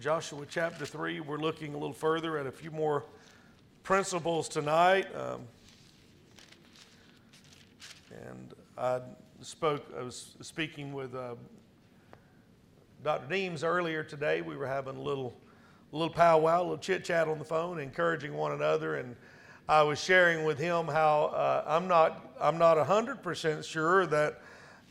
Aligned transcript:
Joshua 0.00 0.46
chapter 0.48 0.86
3. 0.86 1.20
We're 1.20 1.36
looking 1.36 1.74
a 1.74 1.76
little 1.76 1.92
further 1.92 2.38
at 2.38 2.46
a 2.46 2.50
few 2.50 2.70
more 2.70 3.04
principles 3.82 4.48
tonight. 4.48 5.06
Um, 5.14 5.42
and 8.10 8.54
I 8.78 9.00
spoke, 9.42 9.84
I 9.98 10.02
was 10.02 10.36
speaking 10.40 10.94
with 10.94 11.14
uh, 11.14 11.34
Dr. 13.04 13.26
Deems 13.28 13.62
earlier 13.62 14.02
today. 14.02 14.40
We 14.40 14.56
were 14.56 14.66
having 14.66 14.96
a 14.96 15.02
little, 15.02 15.34
a 15.92 15.96
little 15.96 16.14
powwow, 16.14 16.60
a 16.60 16.62
little 16.62 16.78
chit 16.78 17.04
chat 17.04 17.28
on 17.28 17.38
the 17.38 17.44
phone, 17.44 17.78
encouraging 17.78 18.32
one 18.32 18.52
another. 18.52 18.96
And 18.96 19.14
I 19.68 19.82
was 19.82 20.02
sharing 20.02 20.46
with 20.46 20.58
him 20.58 20.86
how 20.86 21.24
uh, 21.24 21.62
I'm 21.66 21.86
not, 21.86 22.26
I'm 22.40 22.56
not 22.56 22.78
100% 22.78 23.62
sure 23.62 24.06
that 24.06 24.40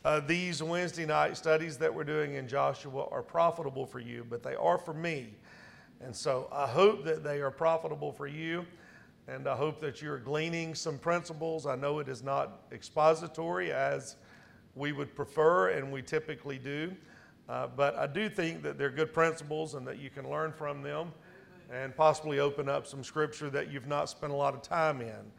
uh, 0.04 0.20
these 0.20 0.62
Wednesday 0.62 1.04
night 1.04 1.36
studies 1.36 1.76
that 1.76 1.94
we're 1.94 2.04
doing 2.04 2.34
in 2.34 2.48
Joshua 2.48 3.06
are 3.10 3.22
profitable 3.22 3.84
for 3.84 4.00
you, 4.00 4.24
but 4.28 4.42
they 4.42 4.54
are 4.54 4.78
for 4.78 4.94
me. 4.94 5.34
And 6.00 6.16
so 6.16 6.48
I 6.50 6.66
hope 6.66 7.04
that 7.04 7.22
they 7.22 7.42
are 7.42 7.50
profitable 7.50 8.10
for 8.10 8.26
you, 8.26 8.64
and 9.28 9.46
I 9.46 9.54
hope 9.54 9.78
that 9.80 10.00
you're 10.00 10.18
gleaning 10.18 10.74
some 10.74 10.98
principles. 10.98 11.66
I 11.66 11.76
know 11.76 11.98
it 11.98 12.08
is 12.08 12.22
not 12.22 12.62
expository 12.72 13.72
as 13.72 14.16
we 14.74 14.92
would 14.92 15.14
prefer 15.14 15.70
and 15.70 15.92
we 15.92 16.00
typically 16.00 16.58
do, 16.58 16.92
uh, 17.48 17.66
but 17.76 17.94
I 17.96 18.06
do 18.06 18.30
think 18.30 18.62
that 18.62 18.78
they're 18.78 18.88
good 18.88 19.12
principles 19.12 19.74
and 19.74 19.86
that 19.86 19.98
you 19.98 20.08
can 20.08 20.30
learn 20.30 20.52
from 20.52 20.82
them 20.82 21.12
and 21.70 21.94
possibly 21.94 22.38
open 22.38 22.68
up 22.68 22.86
some 22.86 23.04
scripture 23.04 23.50
that 23.50 23.70
you've 23.70 23.86
not 23.86 24.08
spent 24.08 24.32
a 24.32 24.36
lot 24.36 24.54
of 24.54 24.62
time 24.62 25.02
in. 25.02 25.30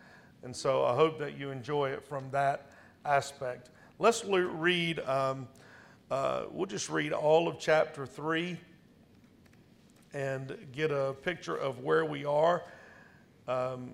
And 0.43 0.55
so 0.55 0.85
I 0.85 0.93
hope 0.93 1.17
that 1.19 1.37
you 1.37 1.49
enjoy 1.49 1.89
it 1.89 2.05
from 2.05 2.29
that 2.31 2.67
aspect. 3.05 3.71
Let's 4.01 4.25
read, 4.25 4.99
um, 5.01 5.47
uh, 6.09 6.45
we'll 6.49 6.65
just 6.65 6.89
read 6.89 7.13
all 7.13 7.47
of 7.47 7.59
chapter 7.59 8.07
3 8.07 8.57
and 10.11 10.57
get 10.71 10.89
a 10.89 11.13
picture 11.21 11.55
of 11.55 11.81
where 11.81 12.03
we 12.03 12.25
are. 12.25 12.63
Um, 13.47 13.91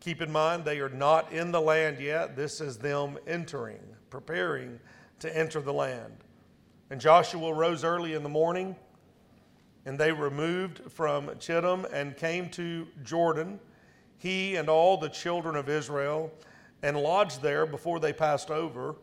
keep 0.00 0.20
in 0.20 0.32
mind, 0.32 0.64
they 0.64 0.80
are 0.80 0.88
not 0.88 1.30
in 1.30 1.52
the 1.52 1.60
land 1.60 2.00
yet. 2.00 2.34
This 2.34 2.60
is 2.60 2.76
them 2.76 3.18
entering, 3.24 3.78
preparing 4.10 4.80
to 5.20 5.38
enter 5.38 5.60
the 5.60 5.72
land. 5.72 6.16
And 6.90 7.00
Joshua 7.00 7.54
rose 7.54 7.84
early 7.84 8.14
in 8.14 8.24
the 8.24 8.28
morning, 8.28 8.74
and 9.86 9.96
they 9.96 10.10
removed 10.10 10.90
from 10.90 11.30
Shittim 11.38 11.86
and 11.92 12.16
came 12.16 12.48
to 12.48 12.88
Jordan, 13.04 13.60
he 14.18 14.56
and 14.56 14.68
all 14.68 14.96
the 14.96 15.08
children 15.08 15.54
of 15.54 15.68
Israel 15.68 16.32
and 16.82 16.96
lodged 16.96 17.42
there 17.42 17.66
before 17.66 18.00
they 18.00 18.12
passed 18.12 18.50
over. 18.50 18.96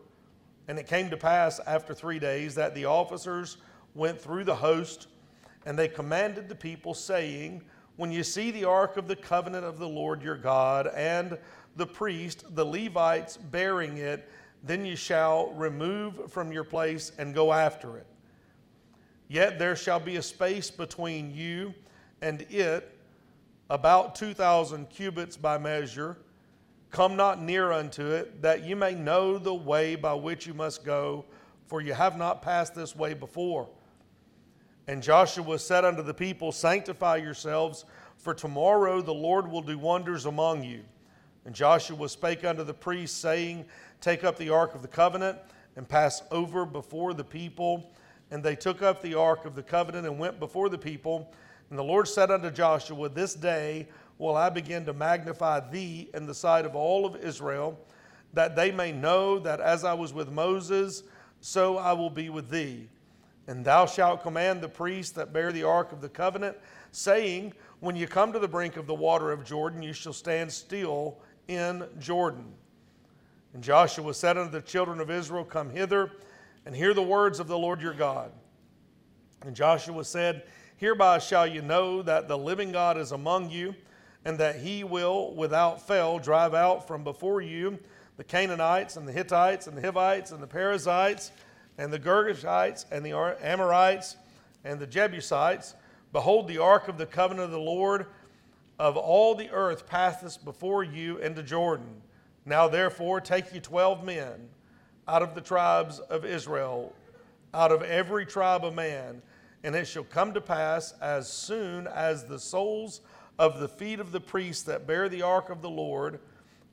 And 0.68 0.78
it 0.78 0.86
came 0.86 1.10
to 1.10 1.16
pass 1.16 1.58
after 1.66 1.94
three 1.94 2.18
days 2.18 2.54
that 2.54 2.74
the 2.74 2.84
officers 2.84 3.56
went 3.94 4.20
through 4.20 4.44
the 4.44 4.54
host, 4.54 5.08
and 5.66 5.78
they 5.78 5.88
commanded 5.88 6.48
the 6.48 6.54
people, 6.54 6.94
saying, 6.94 7.62
When 7.96 8.12
you 8.12 8.22
see 8.22 8.50
the 8.50 8.64
ark 8.64 8.96
of 8.96 9.08
the 9.08 9.16
covenant 9.16 9.64
of 9.64 9.78
the 9.78 9.88
Lord 9.88 10.22
your 10.22 10.36
God, 10.36 10.86
and 10.94 11.36
the 11.76 11.86
priest, 11.86 12.44
the 12.54 12.64
Levites, 12.64 13.36
bearing 13.36 13.98
it, 13.98 14.28
then 14.62 14.84
you 14.84 14.96
shall 14.96 15.52
remove 15.52 16.30
from 16.30 16.52
your 16.52 16.64
place 16.64 17.12
and 17.18 17.34
go 17.34 17.52
after 17.52 17.96
it. 17.96 18.06
Yet 19.28 19.58
there 19.58 19.76
shall 19.76 20.00
be 20.00 20.16
a 20.16 20.22
space 20.22 20.70
between 20.70 21.34
you 21.34 21.72
and 22.20 22.42
it, 22.42 22.96
about 23.70 24.14
2,000 24.14 24.90
cubits 24.90 25.36
by 25.36 25.56
measure 25.56 26.16
Come 26.90 27.16
not 27.16 27.40
near 27.40 27.70
unto 27.70 28.04
it, 28.06 28.42
that 28.42 28.64
you 28.64 28.74
may 28.74 28.94
know 28.94 29.38
the 29.38 29.54
way 29.54 29.94
by 29.94 30.14
which 30.14 30.46
you 30.46 30.54
must 30.54 30.84
go, 30.84 31.24
for 31.66 31.80
you 31.80 31.94
have 31.94 32.18
not 32.18 32.42
passed 32.42 32.74
this 32.74 32.96
way 32.96 33.14
before. 33.14 33.68
And 34.88 35.00
Joshua 35.00 35.58
said 35.58 35.84
unto 35.84 36.02
the 36.02 36.14
people, 36.14 36.50
Sanctify 36.50 37.16
yourselves, 37.16 37.84
for 38.16 38.34
tomorrow 38.34 39.00
the 39.00 39.14
Lord 39.14 39.48
will 39.48 39.62
do 39.62 39.78
wonders 39.78 40.26
among 40.26 40.64
you. 40.64 40.82
And 41.44 41.54
Joshua 41.54 42.08
spake 42.08 42.44
unto 42.44 42.64
the 42.64 42.74
priests, 42.74 43.16
saying, 43.16 43.66
Take 44.00 44.24
up 44.24 44.36
the 44.36 44.50
ark 44.50 44.74
of 44.74 44.82
the 44.82 44.88
covenant 44.88 45.38
and 45.76 45.88
pass 45.88 46.22
over 46.32 46.66
before 46.66 47.14
the 47.14 47.24
people. 47.24 47.92
And 48.32 48.42
they 48.42 48.56
took 48.56 48.82
up 48.82 49.00
the 49.00 49.14
ark 49.14 49.44
of 49.44 49.54
the 49.54 49.62
covenant 49.62 50.06
and 50.06 50.18
went 50.18 50.40
before 50.40 50.68
the 50.68 50.78
people. 50.78 51.32
And 51.70 51.78
the 51.78 51.84
Lord 51.84 52.08
said 52.08 52.30
unto 52.30 52.50
Joshua, 52.50 53.08
This 53.08 53.34
day 53.34 53.88
will 54.18 54.36
I 54.36 54.50
begin 54.50 54.84
to 54.86 54.92
magnify 54.92 55.70
thee 55.70 56.10
in 56.12 56.26
the 56.26 56.34
sight 56.34 56.66
of 56.66 56.74
all 56.74 57.06
of 57.06 57.16
Israel, 57.16 57.78
that 58.34 58.54
they 58.54 58.70
may 58.70 58.92
know 58.92 59.38
that 59.38 59.60
as 59.60 59.84
I 59.84 59.94
was 59.94 60.12
with 60.12 60.30
Moses, 60.30 61.04
so 61.40 61.78
I 61.78 61.92
will 61.92 62.10
be 62.10 62.28
with 62.28 62.50
thee. 62.50 62.88
And 63.46 63.64
thou 63.64 63.86
shalt 63.86 64.22
command 64.22 64.60
the 64.60 64.68
priests 64.68 65.12
that 65.12 65.32
bear 65.32 65.52
the 65.52 65.62
ark 65.62 65.92
of 65.92 66.00
the 66.00 66.08
covenant, 66.08 66.56
saying, 66.92 67.54
When 67.78 67.96
you 67.96 68.06
come 68.06 68.32
to 68.32 68.38
the 68.38 68.48
brink 68.48 68.76
of 68.76 68.86
the 68.86 68.94
water 68.94 69.32
of 69.32 69.44
Jordan, 69.44 69.82
you 69.82 69.92
shall 69.92 70.12
stand 70.12 70.52
still 70.52 71.18
in 71.48 71.84
Jordan. 71.98 72.52
And 73.54 73.62
Joshua 73.62 74.14
said 74.14 74.36
unto 74.36 74.52
the 74.52 74.60
children 74.60 75.00
of 75.00 75.10
Israel, 75.10 75.44
Come 75.44 75.70
hither 75.70 76.12
and 76.66 76.74
hear 76.74 76.94
the 76.94 77.02
words 77.02 77.40
of 77.40 77.48
the 77.48 77.58
Lord 77.58 77.80
your 77.80 77.94
God. 77.94 78.30
And 79.42 79.56
Joshua 79.56 80.04
said, 80.04 80.44
Hereby 80.80 81.18
shall 81.18 81.46
you 81.46 81.60
know 81.60 82.00
that 82.00 82.26
the 82.26 82.38
living 82.38 82.72
God 82.72 82.96
is 82.96 83.12
among 83.12 83.50
you 83.50 83.74
and 84.24 84.38
that 84.38 84.56
he 84.56 84.82
will 84.82 85.34
without 85.34 85.86
fail 85.86 86.18
drive 86.18 86.54
out 86.54 86.88
from 86.88 87.04
before 87.04 87.42
you 87.42 87.78
the 88.16 88.24
Canaanites 88.24 88.96
and 88.96 89.06
the 89.06 89.12
Hittites 89.12 89.66
and 89.66 89.76
the 89.76 89.82
Hivites 89.82 90.30
and 90.30 90.42
the 90.42 90.46
Perizzites 90.46 91.32
and 91.76 91.92
the 91.92 91.98
Girgashites 91.98 92.86
and 92.90 93.04
the 93.04 93.12
Amorites 93.42 94.16
and 94.64 94.80
the 94.80 94.86
Jebusites. 94.86 95.74
Behold, 96.14 96.48
the 96.48 96.56
ark 96.56 96.88
of 96.88 96.96
the 96.96 97.04
covenant 97.04 97.44
of 97.44 97.50
the 97.50 97.58
Lord 97.58 98.06
of 98.78 98.96
all 98.96 99.34
the 99.34 99.50
earth 99.50 99.86
passeth 99.86 100.42
before 100.46 100.82
you 100.82 101.18
into 101.18 101.42
Jordan. 101.42 102.00
Now 102.46 102.68
therefore 102.68 103.20
take 103.20 103.52
you 103.52 103.60
twelve 103.60 104.02
men 104.02 104.48
out 105.06 105.20
of 105.20 105.34
the 105.34 105.42
tribes 105.42 105.98
of 105.98 106.24
Israel, 106.24 106.94
out 107.52 107.70
of 107.70 107.82
every 107.82 108.24
tribe 108.24 108.64
of 108.64 108.74
man, 108.74 109.20
and 109.62 109.74
it 109.74 109.86
shall 109.86 110.04
come 110.04 110.32
to 110.34 110.40
pass 110.40 110.94
as 111.00 111.30
soon 111.30 111.86
as 111.86 112.24
the 112.24 112.38
soles 112.38 113.00
of 113.38 113.60
the 113.60 113.68
feet 113.68 114.00
of 114.00 114.12
the 114.12 114.20
priests 114.20 114.62
that 114.64 114.86
bear 114.86 115.08
the 115.08 115.22
ark 115.22 115.50
of 115.50 115.62
the 115.62 115.70
Lord 115.70 116.20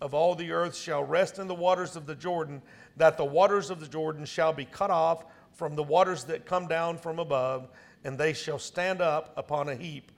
of 0.01 0.13
all 0.13 0.35
the 0.35 0.51
earth 0.51 0.75
shall 0.75 1.03
rest 1.03 1.39
in 1.39 1.47
the 1.47 1.55
waters 1.55 1.95
of 1.95 2.05
the 2.05 2.15
Jordan, 2.15 2.61
that 2.97 3.17
the 3.17 3.25
waters 3.25 3.69
of 3.69 3.79
the 3.79 3.87
Jordan 3.87 4.25
shall 4.25 4.53
be 4.53 4.65
cut 4.65 4.91
off 4.91 5.25
from 5.53 5.75
the 5.75 5.83
waters 5.83 6.23
that 6.25 6.45
come 6.45 6.67
down 6.67 6.97
from 6.97 7.19
above, 7.19 7.69
and 8.03 8.17
they 8.17 8.33
shall 8.33 8.59
stand 8.59 9.01
up 9.01 9.33
upon 9.37 9.69
a 9.69 9.75
heap. 9.75 10.11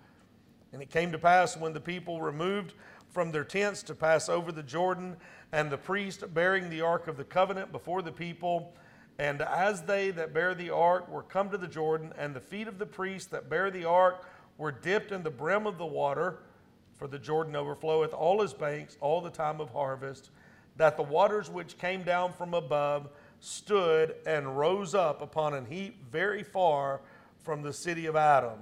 And 0.73 0.81
it 0.81 0.89
came 0.89 1.11
to 1.11 1.17
pass 1.17 1.55
when 1.55 1.73
the 1.73 1.79
people 1.79 2.21
removed 2.21 2.73
from 3.09 3.31
their 3.31 3.45
tents 3.45 3.81
to 3.83 3.95
pass 3.95 4.27
over 4.29 4.51
the 4.51 4.63
Jordan, 4.63 5.15
and 5.51 5.71
the 5.71 5.77
priest 5.77 6.31
bearing 6.33 6.69
the 6.69 6.81
ark 6.81 7.07
of 7.07 7.17
the 7.17 7.23
covenant 7.23 7.71
before 7.71 8.01
the 8.01 8.11
people, 8.11 8.73
and 9.19 9.41
as 9.41 9.83
they 9.83 10.11
that 10.11 10.33
bear 10.33 10.55
the 10.55 10.69
ark 10.69 11.07
were 11.09 11.23
come 11.23 11.49
to 11.51 11.57
the 11.57 11.67
Jordan, 11.67 12.13
and 12.17 12.33
the 12.33 12.39
feet 12.39 12.67
of 12.67 12.79
the 12.79 12.85
priests 12.85 13.27
that 13.29 13.49
bear 13.49 13.69
the 13.69 13.83
ark 13.83 14.25
were 14.57 14.71
dipped 14.71 15.11
in 15.11 15.21
the 15.23 15.29
brim 15.29 15.67
of 15.67 15.77
the 15.77 15.85
water, 15.85 16.39
for 16.95 17.07
the 17.07 17.19
Jordan 17.19 17.53
overfloweth 17.53 18.13
all 18.13 18.41
his 18.41 18.53
banks 18.53 18.97
all 19.01 19.19
the 19.19 19.29
time 19.29 19.59
of 19.59 19.69
harvest, 19.71 20.31
that 20.77 20.95
the 20.95 21.03
waters 21.03 21.49
which 21.49 21.77
came 21.77 22.03
down 22.03 22.31
from 22.31 22.53
above 22.53 23.09
stood 23.41 24.15
and 24.25 24.57
rose 24.57 24.95
up 24.95 25.21
upon 25.21 25.53
an 25.53 25.65
heap 25.65 25.97
very 26.11 26.43
far 26.43 27.01
from 27.43 27.61
the 27.61 27.73
city 27.73 28.05
of 28.05 28.15
Adam. 28.15 28.59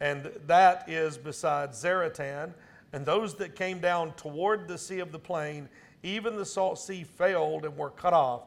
And 0.00 0.30
that 0.46 0.88
is 0.88 1.16
beside 1.16 1.70
Zaretan. 1.70 2.52
And 2.92 3.04
those 3.04 3.34
that 3.36 3.56
came 3.56 3.80
down 3.80 4.12
toward 4.12 4.68
the 4.68 4.78
sea 4.78 5.00
of 5.00 5.12
the 5.12 5.18
plain, 5.18 5.68
even 6.02 6.36
the 6.36 6.44
salt 6.44 6.78
sea 6.78 7.04
failed 7.04 7.64
and 7.64 7.76
were 7.76 7.90
cut 7.90 8.12
off. 8.12 8.42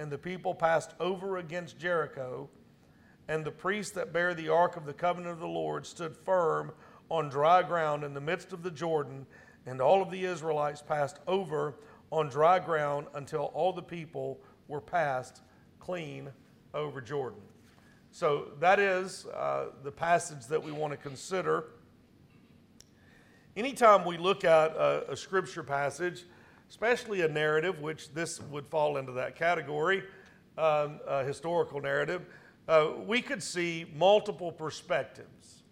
And 0.00 0.10
the 0.10 0.16
people 0.16 0.54
passed 0.54 0.94
over 0.98 1.36
against 1.36 1.78
Jericho 1.78 2.48
and 3.28 3.44
the 3.44 3.50
priests 3.50 3.92
that 3.92 4.14
bear 4.14 4.32
the 4.32 4.48
ark 4.48 4.78
of 4.78 4.86
the 4.86 4.94
covenant 4.94 5.34
of 5.34 5.40
the 5.40 5.46
Lord 5.46 5.84
stood 5.84 6.16
firm 6.16 6.72
on 7.10 7.28
dry 7.28 7.62
ground 7.62 8.02
in 8.02 8.14
the 8.14 8.20
midst 8.20 8.54
of 8.54 8.62
the 8.62 8.70
Jordan, 8.70 9.26
and 9.66 9.78
all 9.78 10.00
of 10.00 10.10
the 10.10 10.24
Israelites 10.24 10.80
passed 10.80 11.18
over 11.26 11.74
on 12.10 12.30
dry 12.30 12.58
ground 12.58 13.08
until 13.12 13.50
all 13.52 13.74
the 13.74 13.82
people 13.82 14.40
were 14.68 14.80
passed 14.80 15.42
clean 15.80 16.30
over 16.72 17.02
Jordan. 17.02 17.42
So 18.10 18.52
that 18.58 18.80
is 18.80 19.26
uh, 19.26 19.66
the 19.82 19.92
passage 19.92 20.46
that 20.46 20.64
we 20.64 20.72
want 20.72 20.94
to 20.94 20.96
consider. 20.96 21.64
Anytime 23.54 24.06
we 24.06 24.16
look 24.16 24.46
at 24.46 24.70
a, 24.70 25.12
a 25.12 25.16
scripture 25.16 25.62
passage, 25.62 26.24
especially 26.70 27.22
a 27.22 27.28
narrative, 27.28 27.80
which 27.80 28.14
this 28.14 28.40
would 28.42 28.64
fall 28.68 28.96
into 28.96 29.10
that 29.10 29.34
category, 29.34 30.04
um, 30.56 31.00
a 31.06 31.24
historical 31.24 31.80
narrative, 31.80 32.24
uh, 32.68 32.92
we 33.04 33.20
could 33.20 33.42
see 33.42 33.84
multiple 33.96 34.52
perspectives. 34.52 35.64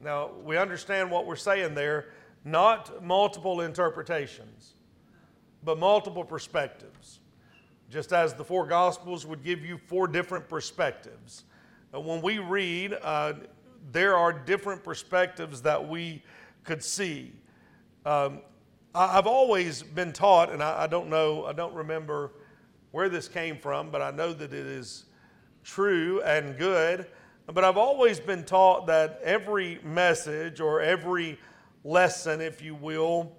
Now, 0.00 0.30
we 0.44 0.56
understand 0.56 1.10
what 1.10 1.26
we're 1.26 1.34
saying 1.34 1.74
there, 1.74 2.10
not 2.44 3.04
multiple 3.04 3.60
interpretations, 3.60 4.74
but 5.64 5.78
multiple 5.78 6.24
perspectives. 6.24 7.18
Just 7.90 8.12
as 8.12 8.32
the 8.32 8.44
four 8.44 8.66
Gospels 8.66 9.26
would 9.26 9.42
give 9.42 9.64
you 9.64 9.78
four 9.78 10.06
different 10.06 10.48
perspectives. 10.48 11.42
when 11.92 12.22
we 12.22 12.38
read, 12.38 12.96
uh, 13.02 13.32
there 13.90 14.16
are 14.16 14.32
different 14.32 14.84
perspectives 14.84 15.60
that 15.62 15.88
we 15.88 16.22
could 16.62 16.84
see. 16.84 17.32
Um, 18.06 18.42
I, 18.94 19.12
have 19.12 19.26
always 19.26 19.82
been 19.82 20.12
taught, 20.12 20.50
and 20.50 20.62
I, 20.62 20.82
I 20.82 20.86
don't 20.88 21.08
know, 21.08 21.44
I 21.44 21.52
don't 21.52 21.74
remember 21.74 22.32
where 22.90 23.08
this 23.08 23.28
came 23.28 23.56
from, 23.56 23.90
but 23.90 24.02
I 24.02 24.10
know 24.10 24.32
that 24.32 24.52
it 24.52 24.66
is 24.66 25.04
true 25.62 26.20
and 26.22 26.58
good. 26.58 27.06
But 27.46 27.64
I've 27.64 27.76
always 27.76 28.18
been 28.18 28.44
taught 28.44 28.88
that 28.88 29.20
every 29.22 29.78
message 29.84 30.60
or 30.60 30.80
every 30.80 31.38
lesson, 31.84 32.40
if 32.40 32.62
you 32.62 32.74
will, 32.74 33.32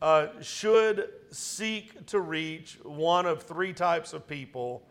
uh, 0.00 0.28
should 0.40 1.10
seek 1.30 2.06
to 2.06 2.20
reach 2.20 2.78
one 2.82 3.26
of 3.26 3.42
three 3.42 3.72
types 3.72 4.12
of 4.12 4.26
people, 4.26 4.88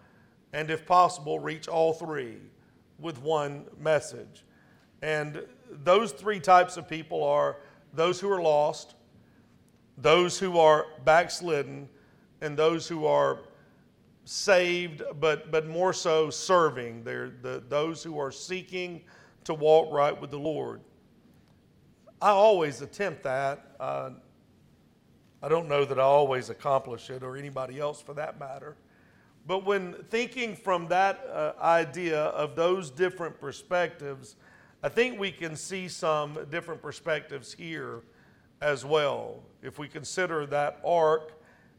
and 0.53 0.69
if 0.69 0.85
possible, 0.85 1.39
reach 1.39 1.67
all 1.67 1.93
three 1.93 2.37
with 2.99 3.19
one 3.19 3.65
message. 3.79 4.45
And 5.01 5.43
those 5.69 6.11
three 6.11 6.39
types 6.39 6.77
of 6.77 6.87
people 6.87 7.23
are 7.23 7.57
those 7.93 8.19
who 8.19 8.29
are 8.29 8.41
lost, 8.41 8.93
those 10.01 10.39
who 10.39 10.57
are 10.57 10.87
backslidden, 11.05 11.87
and 12.41 12.57
those 12.57 12.87
who 12.87 13.05
are 13.05 13.39
saved, 14.25 15.03
but, 15.19 15.51
but 15.51 15.67
more 15.67 15.93
so 15.93 16.29
serving. 16.29 17.03
They're 17.03 17.31
the, 17.41 17.63
those 17.69 18.03
who 18.03 18.19
are 18.19 18.31
seeking 18.31 19.01
to 19.43 19.53
walk 19.53 19.91
right 19.91 20.19
with 20.19 20.31
the 20.31 20.39
Lord. 20.39 20.81
I 22.21 22.29
always 22.29 22.81
attempt 22.81 23.23
that. 23.23 23.75
Uh, 23.79 24.11
I 25.43 25.49
don't 25.49 25.67
know 25.67 25.85
that 25.85 25.99
I 25.99 26.03
always 26.03 26.49
accomplish 26.49 27.09
it, 27.09 27.23
or 27.23 27.35
anybody 27.35 27.79
else 27.79 28.01
for 28.01 28.13
that 28.13 28.39
matter. 28.39 28.75
But 29.47 29.65
when 29.65 29.93
thinking 30.09 30.55
from 30.55 30.87
that 30.89 31.25
uh, 31.31 31.53
idea 31.59 32.25
of 32.25 32.55
those 32.55 32.91
different 32.91 33.39
perspectives, 33.39 34.35
I 34.83 34.89
think 34.89 35.19
we 35.19 35.31
can 35.31 35.55
see 35.55 35.87
some 35.87 36.37
different 36.51 36.81
perspectives 36.81 37.51
here 37.53 38.03
as 38.61 38.85
well 38.85 39.41
if 39.61 39.79
we 39.79 39.87
consider 39.87 40.45
that 40.45 40.79
ark 40.85 41.33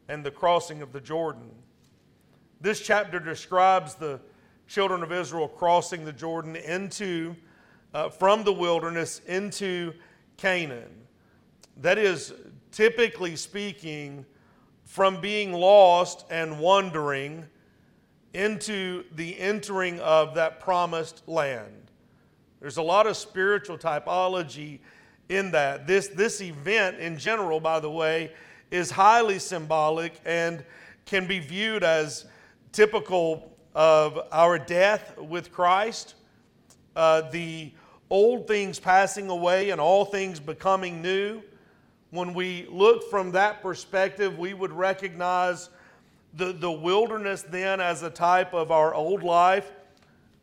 and 0.07 0.23
the 0.23 0.31
crossing 0.31 0.81
of 0.81 0.91
the 0.91 0.99
Jordan. 0.99 1.49
This 2.61 2.81
chapter 2.81 3.19
describes 3.19 3.95
the 3.95 4.19
children 4.67 5.03
of 5.03 5.11
Israel 5.11 5.47
crossing 5.47 6.05
the 6.05 6.13
Jordan 6.13 6.55
into, 6.55 7.35
uh, 7.93 8.09
from 8.09 8.43
the 8.43 8.53
wilderness 8.53 9.21
into 9.27 9.93
Canaan. 10.37 10.89
That 11.81 11.97
is, 11.97 12.33
typically 12.71 13.35
speaking, 13.35 14.25
from 14.85 15.21
being 15.21 15.53
lost 15.53 16.25
and 16.29 16.59
wandering 16.59 17.45
into 18.33 19.03
the 19.15 19.39
entering 19.39 19.99
of 19.99 20.35
that 20.35 20.59
promised 20.59 21.27
land. 21.27 21.91
There's 22.59 22.77
a 22.77 22.81
lot 22.81 23.07
of 23.07 23.17
spiritual 23.17 23.77
typology 23.77 24.79
in 25.29 25.51
that. 25.51 25.87
This, 25.87 26.07
this 26.07 26.41
event, 26.41 26.99
in 26.99 27.17
general, 27.17 27.59
by 27.59 27.79
the 27.79 27.89
way, 27.89 28.31
is 28.71 28.91
highly 28.91 29.39
symbolic 29.39 30.19
and 30.25 30.63
can 31.05 31.27
be 31.27 31.39
viewed 31.39 31.83
as 31.83 32.25
typical 32.71 33.51
of 33.75 34.19
our 34.31 34.57
death 34.57 35.17
with 35.17 35.51
Christ, 35.51 36.15
uh, 36.95 37.29
the 37.31 37.71
old 38.09 38.47
things 38.47 38.79
passing 38.79 39.29
away 39.29 39.71
and 39.71 39.81
all 39.81 40.05
things 40.05 40.39
becoming 40.39 41.01
new. 41.01 41.41
When 42.11 42.33
we 42.33 42.67
look 42.69 43.09
from 43.09 43.31
that 43.31 43.61
perspective, 43.61 44.37
we 44.37 44.53
would 44.53 44.71
recognize 44.71 45.69
the, 46.35 46.53
the 46.53 46.71
wilderness 46.71 47.43
then 47.43 47.79
as 47.79 48.03
a 48.03 48.09
type 48.09 48.53
of 48.53 48.71
our 48.71 48.93
old 48.93 49.23
life, 49.23 49.71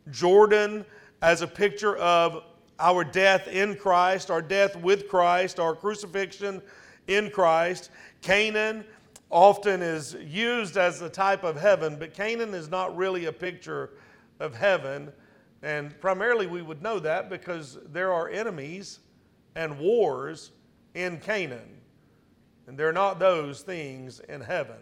Jordan 0.09 0.85
as 1.21 1.41
a 1.41 1.47
picture 1.47 1.95
of 1.97 2.43
our 2.81 3.03
death 3.03 3.47
in 3.47 3.75
Christ, 3.75 4.31
our 4.31 4.41
death 4.41 4.75
with 4.75 5.07
Christ, 5.07 5.59
our 5.59 5.75
crucifixion 5.75 6.61
in 7.07 7.29
Christ, 7.29 7.91
Canaan 8.21 8.83
often 9.29 9.81
is 9.81 10.15
used 10.15 10.77
as 10.77 11.01
a 11.01 11.09
type 11.09 11.43
of 11.43 11.55
heaven, 11.55 11.95
but 11.97 12.13
Canaan 12.13 12.53
is 12.53 12.69
not 12.69 12.95
really 12.97 13.25
a 13.25 13.31
picture 13.31 13.91
of 14.39 14.55
heaven. 14.55 15.11
And 15.61 15.97
primarily 16.01 16.47
we 16.47 16.61
would 16.61 16.81
know 16.81 16.99
that 16.99 17.29
because 17.29 17.77
there 17.91 18.11
are 18.11 18.29
enemies 18.29 18.99
and 19.55 19.79
wars 19.79 20.51
in 20.95 21.19
Canaan. 21.19 21.77
And 22.67 22.77
they're 22.77 22.93
not 22.93 23.19
those 23.19 23.61
things 23.61 24.19
in 24.27 24.41
heaven. 24.41 24.77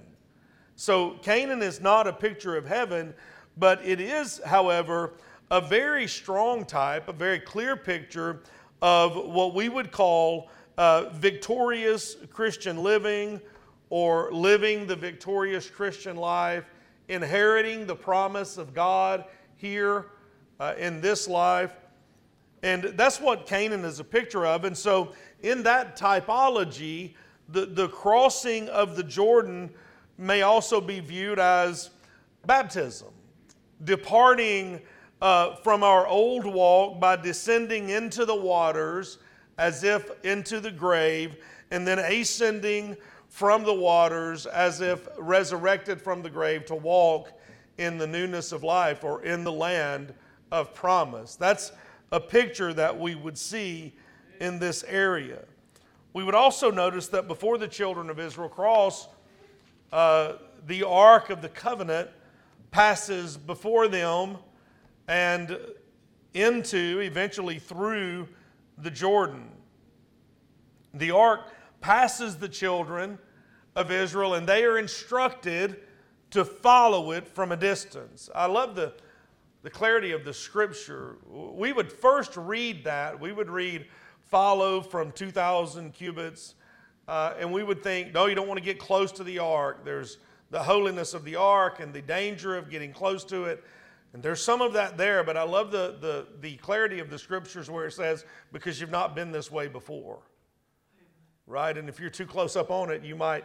So 0.75 1.11
Canaan 1.21 1.61
is 1.61 1.81
not 1.81 2.07
a 2.07 2.13
picture 2.13 2.55
of 2.55 2.65
heaven, 2.65 3.13
but 3.57 3.83
it 3.83 3.99
is, 3.99 4.39
however, 4.45 5.13
a 5.51 5.59
very 5.59 6.07
strong 6.07 6.65
type, 6.65 7.07
a 7.07 7.13
very 7.13 7.39
clear 7.39 7.75
picture 7.75 8.41
of 8.81 9.15
what 9.15 9.53
we 9.53 9.67
would 9.69 9.91
call 9.91 10.49
uh, 10.77 11.09
victorious 11.13 12.15
Christian 12.31 12.83
living 12.83 13.41
or 13.89 14.31
living 14.31 14.85
the 14.85 14.95
victorious 14.95 15.69
Christian 15.69 16.15
life, 16.15 16.65
inheriting 17.07 17.87
the 17.87 17.95
promise 17.95 18.57
of 18.57 18.73
God 18.73 19.25
here 19.55 20.05
uh, 20.59 20.75
in 20.77 21.01
this 21.01 21.27
life. 21.27 21.73
And 22.61 22.83
that's 22.95 23.19
what 23.19 23.47
Canaan 23.47 23.85
is 23.85 23.99
a 23.99 24.03
picture 24.03 24.45
of. 24.45 24.65
And 24.65 24.77
so, 24.77 25.13
in 25.41 25.63
that 25.63 25.97
typology, 25.97 27.13
the, 27.47 27.65
the 27.65 27.87
crossing 27.87 28.69
of 28.69 28.95
the 28.95 29.03
Jordan 29.03 29.71
may 30.17 30.41
also 30.41 30.81
be 30.81 30.99
viewed 30.99 31.39
as 31.39 31.89
baptism, 32.45 33.07
departing 33.83 34.81
uh, 35.21 35.55
from 35.55 35.83
our 35.83 36.07
old 36.07 36.45
walk 36.45 36.99
by 36.99 37.15
descending 37.15 37.89
into 37.89 38.25
the 38.25 38.35
waters 38.35 39.17
as 39.57 39.83
if 39.83 40.09
into 40.23 40.59
the 40.59 40.71
grave, 40.71 41.35
and 41.71 41.85
then 41.85 41.99
ascending 41.99 42.95
from 43.27 43.63
the 43.63 43.73
waters 43.73 44.45
as 44.45 44.81
if 44.81 45.07
resurrected 45.17 46.01
from 46.01 46.21
the 46.21 46.29
grave 46.29 46.65
to 46.65 46.75
walk 46.75 47.31
in 47.77 47.97
the 47.97 48.07
newness 48.07 48.51
of 48.51 48.63
life 48.63 49.03
or 49.03 49.21
in 49.23 49.43
the 49.43 49.51
land 49.51 50.13
of 50.51 50.73
promise. 50.73 51.35
That's 51.35 51.71
a 52.11 52.19
picture 52.19 52.73
that 52.73 52.97
we 52.97 53.15
would 53.15 53.37
see 53.37 53.93
in 54.39 54.59
this 54.59 54.83
area. 54.85 55.43
We 56.13 56.23
would 56.23 56.35
also 56.35 56.71
notice 56.71 57.07
that 57.09 57.27
before 57.27 57.57
the 57.57 57.67
children 57.67 58.09
of 58.09 58.19
Israel 58.19 58.49
cross, 58.49 59.07
uh, 59.91 60.33
the 60.65 60.83
Ark 60.83 61.29
of 61.29 61.41
the 61.41 61.49
Covenant 61.49 62.09
passes 62.71 63.37
before 63.37 63.87
them 63.87 64.37
and 65.09 65.57
into, 66.35 66.99
eventually 66.99 67.57
through 67.57 68.27
the 68.77 68.91
Jordan. 68.91 69.49
The 70.93 71.11
Ark 71.11 71.51
passes 71.81 72.37
the 72.37 72.47
children 72.47 73.17
of 73.75 73.91
Israel, 73.91 74.35
and 74.35 74.47
they 74.47 74.63
are 74.63 74.77
instructed 74.77 75.77
to 76.29 76.45
follow 76.45 77.11
it 77.11 77.27
from 77.27 77.51
a 77.51 77.57
distance. 77.57 78.29
I 78.35 78.45
love 78.45 78.75
the, 78.75 78.93
the 79.63 79.69
clarity 79.71 80.11
of 80.11 80.23
the 80.23 80.33
scripture. 80.33 81.17
We 81.27 81.73
would 81.73 81.91
first 81.91 82.37
read 82.37 82.83
that. 82.83 83.19
We 83.19 83.31
would 83.31 83.49
read, 83.49 83.87
follow 84.29 84.79
from 84.79 85.11
2,000 85.11 85.91
cubits, 85.91 86.53
uh, 87.07 87.33
and 87.39 87.51
we 87.51 87.63
would 87.63 87.81
think, 87.81 88.13
no, 88.13 88.27
you 88.27 88.35
don't 88.35 88.47
want 88.47 88.59
to 88.59 88.63
get 88.63 88.77
close 88.77 89.11
to 89.13 89.23
the 89.23 89.39
ark. 89.39 89.83
There's 89.83 90.19
the 90.51 90.61
holiness 90.61 91.15
of 91.15 91.23
the 91.23 91.35
ark 91.35 91.79
and 91.79 91.91
the 91.91 92.01
danger 92.01 92.55
of 92.55 92.69
getting 92.69 92.93
close 92.93 93.23
to 93.25 93.45
it. 93.45 93.63
And 94.13 94.23
there's 94.23 94.43
some 94.43 94.61
of 94.61 94.73
that 94.73 94.97
there, 94.97 95.23
but 95.23 95.37
I 95.37 95.43
love 95.43 95.71
the, 95.71 95.95
the, 95.99 96.27
the 96.41 96.55
clarity 96.57 96.99
of 96.99 97.09
the 97.09 97.19
scriptures 97.19 97.69
where 97.69 97.85
it 97.85 97.93
says, 97.93 98.25
because 98.51 98.81
you've 98.81 98.89
not 98.89 99.15
been 99.15 99.31
this 99.31 99.51
way 99.51 99.67
before 99.67 100.19
right? 101.49 101.77
And 101.77 101.89
if 101.89 101.99
you're 101.99 102.11
too 102.11 102.27
close 102.27 102.55
up 102.55 102.69
on 102.69 102.91
it, 102.91 103.03
you 103.03 103.15
might 103.15 103.43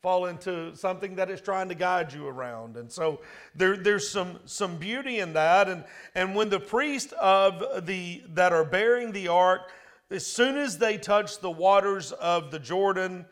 fall 0.00 0.24
into 0.24 0.74
something 0.74 1.14
that 1.16 1.30
is 1.30 1.40
trying 1.40 1.68
to 1.68 1.76
guide 1.76 2.12
you 2.12 2.26
around. 2.26 2.76
And 2.76 2.90
so 2.90 3.20
there, 3.54 3.76
there's 3.76 4.08
some, 4.08 4.40
some 4.46 4.78
beauty 4.78 5.20
in 5.20 5.34
that. 5.34 5.68
And, 5.68 5.84
and 6.14 6.34
when 6.34 6.48
the 6.48 6.58
priest 6.58 7.12
of 7.12 7.86
the 7.86 8.24
that 8.30 8.52
are 8.52 8.64
bearing 8.64 9.12
the 9.12 9.28
ark, 9.28 9.70
as 10.10 10.26
soon 10.26 10.56
as 10.56 10.78
they 10.78 10.98
touch 10.98 11.38
the 11.38 11.50
waters 11.50 12.10
of 12.12 12.50
the 12.50 12.58
Jordan, 12.58 13.26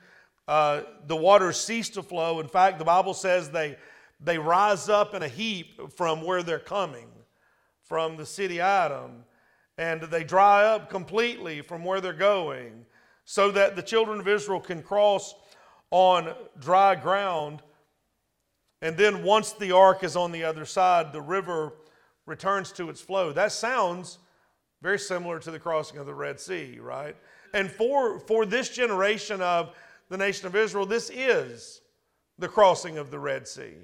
uh, 0.47 0.83
the 1.07 1.17
waters 1.17 1.59
cease 1.59 1.89
to 1.91 2.03
flow. 2.03 2.41
In 2.41 2.49
fact, 2.49 2.79
the 2.79 2.85
Bible 2.85 3.15
says 3.15 3.51
they, 3.51 3.77
they 4.23 4.39
rise 4.39 4.89
up 4.89 5.15
in 5.15 5.23
a 5.23 5.29
heap 5.29 5.93
from 5.97 6.23
where 6.23 6.43
they're 6.43 6.59
coming, 6.59 7.09
from 7.83 8.17
the 8.17 8.27
city 8.27 8.61
Adam, 8.61 9.25
and 9.79 10.03
they 10.03 10.25
dry 10.25 10.65
up 10.65 10.91
completely 10.91 11.63
from 11.63 11.85
where 11.85 12.01
they're 12.01 12.13
going 12.13 12.85
so 13.25 13.51
that 13.51 13.77
the 13.77 13.83
children 13.83 14.21
of 14.21 14.29
Israel 14.29 14.61
can 14.61 14.83
cross 14.83 15.35
on 15.91 16.35
dry 16.59 16.95
ground. 16.95 17.63
And 18.83 18.97
then 18.97 19.23
once 19.23 19.53
the 19.53 19.73
ark 19.73 20.05
is 20.05 20.17
on 20.17 20.33
the 20.33 20.45
other 20.45 20.65
side, 20.65 21.13
the 21.13 21.21
river 21.21 21.73
returns 22.27 22.73
to 22.73 22.91
its 22.91 23.01
flow. 23.01 23.33
That 23.33 23.53
sounds 23.53 24.19
very 24.83 24.99
similar 24.99 25.39
to 25.41 25.51
the 25.51 25.59
crossing 25.59 25.99
of 25.99 26.07
the 26.07 26.15
Red 26.15 26.41
Sea, 26.41 26.79
right? 26.81 27.17
And 27.55 27.71
for, 27.71 28.21
for 28.21 28.47
this 28.47 28.69
generation 28.69 29.41
of 29.41 29.75
the 30.09 30.17
nation 30.17 30.47
of 30.47 30.57
Israel, 30.57 30.87
this 30.87 31.11
is 31.11 31.81
the 32.39 32.49
crossing 32.49 32.99
of 32.99 33.11
the 33.11 33.19
Red 33.19 33.47
Sea. 33.47 33.75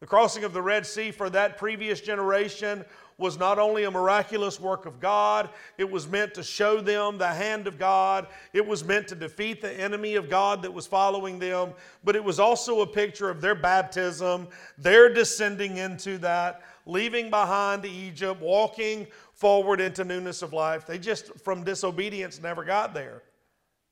The 0.00 0.06
crossing 0.06 0.44
of 0.44 0.52
the 0.52 0.62
Red 0.62 0.84
Sea 0.84 1.10
for 1.10 1.30
that 1.30 1.56
previous 1.56 2.00
generation 2.00 2.84
was 3.16 3.38
not 3.38 3.58
only 3.58 3.84
a 3.84 3.90
miraculous 3.90 4.58
work 4.58 4.86
of 4.86 4.98
God, 4.98 5.48
it 5.78 5.88
was 5.88 6.08
meant 6.08 6.34
to 6.34 6.42
show 6.42 6.80
them 6.80 7.16
the 7.16 7.28
hand 7.28 7.66
of 7.66 7.78
God. 7.78 8.26
It 8.52 8.66
was 8.66 8.84
meant 8.84 9.06
to 9.08 9.14
defeat 9.14 9.62
the 9.62 9.72
enemy 9.72 10.16
of 10.16 10.28
God 10.28 10.62
that 10.62 10.74
was 10.74 10.86
following 10.86 11.38
them, 11.38 11.72
but 12.02 12.16
it 12.16 12.24
was 12.24 12.40
also 12.40 12.80
a 12.80 12.86
picture 12.86 13.30
of 13.30 13.40
their 13.40 13.54
baptism, 13.54 14.48
their 14.76 15.12
descending 15.14 15.76
into 15.76 16.18
that, 16.18 16.62
leaving 16.86 17.30
behind 17.30 17.84
Egypt, 17.86 18.40
walking 18.40 19.06
forward 19.32 19.80
into 19.80 20.04
newness 20.04 20.42
of 20.42 20.52
life. 20.52 20.84
They 20.84 20.98
just, 20.98 21.32
from 21.38 21.62
disobedience, 21.62 22.42
never 22.42 22.64
got 22.64 22.94
there. 22.94 23.22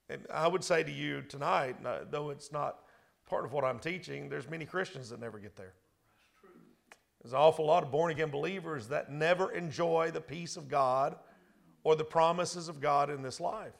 And 0.09 0.27
I 0.35 0.49
would 0.49 0.65
say 0.65 0.83
to 0.83 0.91
you 0.91 1.23
tonight, 1.23 1.77
though 2.11 2.31
it's 2.31 2.51
not 2.51 2.81
part 3.25 3.45
of 3.45 3.53
what 3.53 3.65
I'm 3.65 3.79
teaching, 3.79 4.29
there's 4.29 4.51
many 4.51 4.65
Christians 4.65 5.09
that 5.11 5.21
never 5.21 5.39
get 5.39 5.55
there. 5.55 5.75
There's 7.23 7.33
an 7.33 7.39
awful 7.39 7.67
lot 7.67 7.85
of 7.85 7.93
born 7.93 8.11
again 8.11 8.31
believers 8.31 8.89
that 8.89 9.13
never 9.13 9.53
enjoy 9.53 10.11
the 10.13 10.21
peace 10.21 10.57
of 10.57 10.69
God 10.69 11.17
or 11.85 11.95
the 11.95 12.05
promises 12.05 12.69
of 12.69 12.81
God 12.81 13.11
in 13.11 13.23
this 13.23 13.41
life. 13.41 13.75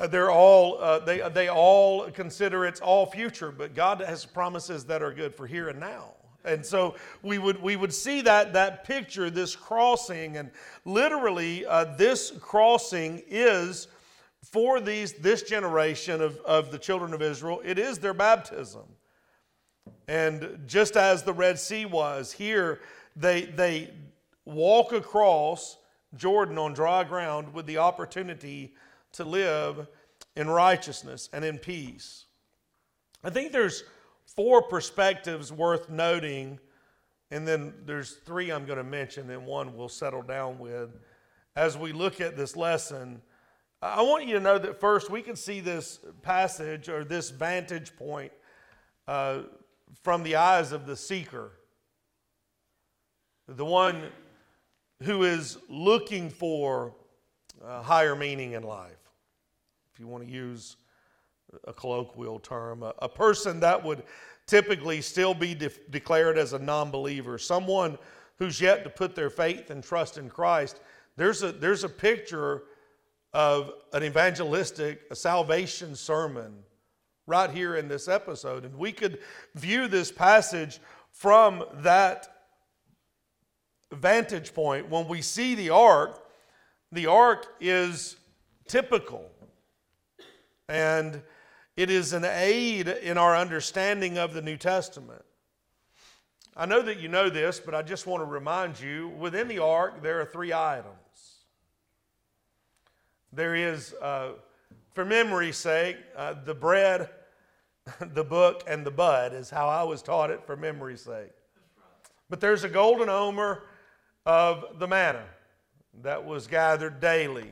Uh, 0.00 0.08
they're 0.08 0.30
all, 0.30 0.78
uh, 0.78 0.98
they, 0.98 1.20
they 1.32 1.48
all 1.48 2.10
consider 2.10 2.66
it's 2.66 2.80
all 2.80 3.06
future, 3.06 3.52
but 3.52 3.74
God 3.74 4.00
has 4.00 4.24
promises 4.24 4.84
that 4.86 5.02
are 5.02 5.12
good 5.12 5.34
for 5.34 5.46
here 5.46 5.68
and 5.68 5.78
now. 5.78 6.14
And 6.44 6.66
so 6.66 6.96
we 7.22 7.38
would, 7.38 7.62
we 7.62 7.76
would 7.76 7.94
see 7.94 8.20
that, 8.22 8.52
that 8.52 8.84
picture, 8.84 9.30
this 9.30 9.54
crossing, 9.54 10.36
and 10.36 10.50
literally 10.84 11.64
uh, 11.64 11.96
this 11.96 12.32
crossing 12.40 13.22
is 13.28 13.86
for 14.42 14.80
these, 14.80 15.14
this 15.14 15.42
generation 15.42 16.20
of, 16.20 16.36
of 16.40 16.70
the 16.70 16.78
children 16.78 17.14
of 17.14 17.22
Israel, 17.22 17.62
it 17.64 17.78
is 17.78 17.98
their 17.98 18.12
baptism. 18.12 18.82
And 20.08 20.60
just 20.66 20.96
as 20.96 21.22
the 21.22 21.32
Red 21.32 21.58
Sea 21.58 21.86
was, 21.86 22.32
here 22.32 22.80
they, 23.16 23.42
they 23.42 23.92
walk 24.44 24.92
across 24.92 25.78
Jordan 26.14 26.58
on 26.58 26.74
dry 26.74 27.04
ground 27.04 27.54
with 27.54 27.66
the 27.66 27.78
opportunity 27.78 28.74
to 29.12 29.24
live 29.24 29.86
in 30.36 30.48
righteousness 30.48 31.28
and 31.32 31.44
in 31.44 31.58
peace. 31.58 32.24
I 33.22 33.30
think 33.30 33.52
there's 33.52 33.84
four 34.26 34.62
perspectives 34.62 35.52
worth 35.52 35.88
noting, 35.88 36.58
and 37.30 37.46
then 37.46 37.72
there's 37.86 38.12
three 38.12 38.50
I'm 38.50 38.66
going 38.66 38.78
to 38.78 38.84
mention, 38.84 39.30
and 39.30 39.46
one 39.46 39.76
we'll 39.76 39.88
settle 39.88 40.22
down 40.22 40.58
with. 40.58 40.90
As 41.56 41.76
we 41.76 41.92
look 41.92 42.20
at 42.20 42.36
this 42.36 42.56
lesson, 42.56 43.22
I 43.80 44.02
want 44.02 44.26
you 44.26 44.34
to 44.34 44.40
know 44.40 44.58
that 44.58 44.80
first 44.80 45.10
we 45.10 45.22
can 45.22 45.36
see 45.36 45.60
this 45.60 46.00
passage 46.22 46.88
or 46.88 47.04
this 47.04 47.30
vantage 47.30 47.96
point 47.96 48.32
uh, 49.06 49.40
from 50.02 50.22
the 50.22 50.36
eyes 50.36 50.72
of 50.72 50.86
the 50.86 50.96
seeker, 50.96 51.52
the 53.48 53.64
one 53.64 54.02
who 55.02 55.24
is 55.24 55.58
looking 55.68 56.30
for 56.30 56.94
a 57.62 57.82
higher 57.82 58.16
meaning 58.16 58.52
in 58.52 58.62
life, 58.62 58.92
if 59.92 60.00
you 60.00 60.06
want 60.06 60.24
to 60.26 60.30
use 60.30 60.76
a 61.66 61.72
colloquial 61.72 62.38
term, 62.38 62.82
a, 62.82 62.94
a 63.00 63.08
person 63.08 63.60
that 63.60 63.82
would 63.82 64.02
typically 64.46 65.00
still 65.00 65.34
be 65.34 65.54
de- 65.54 65.70
declared 65.90 66.38
as 66.38 66.52
a 66.52 66.58
non 66.58 66.90
believer, 66.90 67.38
someone 67.38 67.98
who's 68.38 68.60
yet 68.60 68.84
to 68.84 68.90
put 68.90 69.14
their 69.14 69.30
faith 69.30 69.70
and 69.70 69.82
trust 69.82 70.18
in 70.18 70.28
Christ. 70.28 70.80
There's 71.16 71.42
a, 71.42 71.52
there's 71.52 71.84
a 71.84 71.88
picture 71.88 72.64
of 73.32 73.72
an 73.92 74.02
evangelistic, 74.02 75.02
a 75.10 75.16
salvation 75.16 75.94
sermon 75.94 76.54
right 77.26 77.50
here 77.50 77.76
in 77.76 77.88
this 77.88 78.08
episode. 78.08 78.64
And 78.64 78.76
we 78.78 78.92
could 78.92 79.18
view 79.54 79.88
this 79.88 80.12
passage 80.12 80.80
from 81.10 81.64
that 81.74 82.28
vantage 83.92 84.54
point. 84.54 84.90
When 84.90 85.08
we 85.08 85.22
see 85.22 85.54
the 85.54 85.70
ark, 85.70 86.22
the 86.92 87.06
ark 87.06 87.46
is 87.60 88.16
typical. 88.68 89.30
And 90.68 91.22
it 91.76 91.90
is 91.90 92.12
an 92.12 92.24
aid 92.24 92.88
in 92.88 93.18
our 93.18 93.36
understanding 93.36 94.18
of 94.18 94.32
the 94.32 94.42
New 94.42 94.56
Testament. 94.56 95.22
I 96.56 96.66
know 96.66 96.82
that 96.82 97.00
you 97.00 97.08
know 97.08 97.28
this, 97.28 97.58
but 97.58 97.74
I 97.74 97.82
just 97.82 98.06
want 98.06 98.20
to 98.20 98.26
remind 98.26 98.78
you 98.78 99.08
within 99.08 99.48
the 99.48 99.58
ark, 99.58 100.02
there 100.02 100.20
are 100.20 100.24
three 100.24 100.52
items. 100.52 100.94
There 103.32 103.56
is 103.56 103.92
uh, 104.00 104.32
for 104.94 105.04
memory's 105.04 105.56
sake, 105.56 105.96
uh, 106.16 106.34
the 106.44 106.54
bread, 106.54 107.10
the 108.00 108.24
book, 108.24 108.62
and 108.66 108.86
the 108.86 108.90
bud 108.90 109.34
is 109.34 109.50
how 109.50 109.68
I 109.68 109.82
was 109.82 110.02
taught 110.02 110.30
it 110.30 110.46
for 110.46 110.56
memory's 110.56 111.02
sake. 111.02 111.32
But 112.30 112.40
there's 112.40 112.64
a 112.64 112.68
golden 112.68 113.08
omer 113.08 113.64
of 114.24 114.78
the 114.78 114.88
manna 114.88 115.24
that 116.02 116.24
was 116.24 116.46
gathered 116.46 117.00
daily 117.00 117.50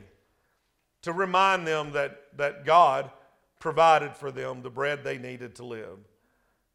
to 1.03 1.13
remind 1.13 1.67
them 1.67 1.93
that, 1.93 2.37
that 2.37 2.65
God 2.65 3.11
provided 3.61 4.17
for 4.17 4.31
them 4.31 4.63
the 4.63 4.71
bread 4.71 5.05
they 5.05 5.19
needed 5.19 5.55
to 5.57 5.65
live. 5.65 5.99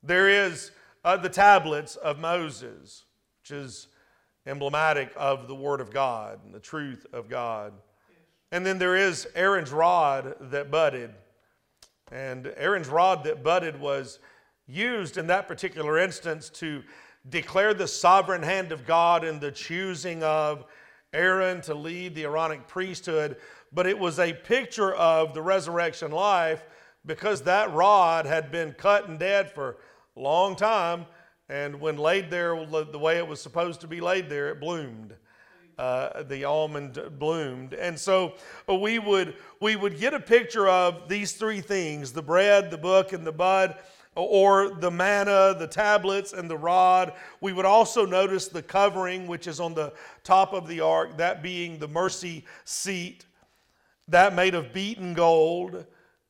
There 0.03 0.29
is 0.29 0.71
uh, 1.03 1.17
the 1.17 1.29
tablets 1.29 1.95
of 1.95 2.19
Moses, 2.19 3.05
which 3.41 3.51
is 3.51 3.87
emblematic 4.45 5.11
of 5.15 5.47
the 5.47 5.55
Word 5.55 5.81
of 5.81 5.91
God 5.91 6.39
and 6.45 6.53
the 6.53 6.59
truth 6.59 7.05
of 7.11 7.29
God. 7.29 7.73
And 8.51 8.65
then 8.65 8.79
there 8.79 8.95
is 8.95 9.27
Aaron's 9.35 9.71
rod 9.71 10.35
that 10.39 10.71
budded. 10.71 11.13
And 12.11 12.53
Aaron's 12.55 12.87
rod 12.87 13.25
that 13.25 13.43
budded 13.43 13.79
was 13.79 14.19
used 14.67 15.17
in 15.17 15.27
that 15.27 15.47
particular 15.47 15.97
instance 15.97 16.49
to 16.49 16.83
declare 17.29 17.73
the 17.73 17.87
sovereign 17.87 18.43
hand 18.43 18.71
of 18.71 18.85
God 18.85 19.25
in 19.25 19.39
the 19.39 19.51
choosing 19.51 20.23
of 20.23 20.65
Aaron 21.11 21.61
to 21.61 21.73
lead 21.73 22.15
the 22.15 22.23
Aaronic 22.23 22.67
priesthood. 22.67 23.37
But 23.73 23.85
it 23.85 23.99
was 23.99 24.17
a 24.17 24.31
picture 24.31 24.93
of 24.95 25.33
the 25.33 25.41
resurrection 25.41 26.11
life 26.11 26.63
because 27.05 27.41
that 27.43 27.73
rod 27.73 28.25
had 28.25 28.49
been 28.51 28.71
cut 28.73 29.09
and 29.09 29.19
dead 29.19 29.51
for 29.51 29.77
a 30.15 30.19
long 30.19 30.55
time. 30.55 31.05
And 31.49 31.81
when 31.81 31.97
laid 31.97 32.29
there 32.29 32.55
the 32.65 32.99
way 32.99 33.17
it 33.17 33.27
was 33.27 33.41
supposed 33.41 33.81
to 33.81 33.87
be 33.87 33.99
laid 33.99 34.29
there, 34.29 34.49
it 34.49 34.61
bloomed 34.61 35.15
uh, 35.77 36.23
the 36.23 36.43
almond 36.43 36.99
bloomed. 37.19 37.73
And 37.73 37.97
so 37.99 38.33
uh, 38.67 38.75
we 38.75 38.99
would, 38.99 39.35
we 39.61 39.75
would 39.75 39.99
get 39.99 40.13
a 40.13 40.19
picture 40.19 40.67
of 40.67 41.07
these 41.07 41.33
three 41.33 41.61
things 41.61 42.11
the 42.11 42.21
bread, 42.21 42.71
the 42.71 42.77
book, 42.77 43.13
and 43.13 43.25
the 43.25 43.31
bud, 43.31 43.77
or 44.15 44.69
the 44.69 44.89
manna, 44.89 45.55
the 45.57 45.67
tablets, 45.67 46.33
and 46.33 46.49
the 46.49 46.57
rod. 46.57 47.13
We 47.41 47.53
would 47.53 47.65
also 47.65 48.05
notice 48.05 48.47
the 48.47 48.63
covering, 48.63 49.27
which 49.27 49.45
is 49.45 49.59
on 49.59 49.75
the 49.75 49.93
top 50.23 50.53
of 50.53 50.67
the 50.67 50.81
ark, 50.81 51.17
that 51.17 51.43
being 51.43 51.77
the 51.77 51.87
mercy 51.87 52.43
seat, 52.65 53.25
that 54.07 54.33
made 54.33 54.55
of 54.55 54.73
beaten 54.73 55.13
gold. 55.13 55.85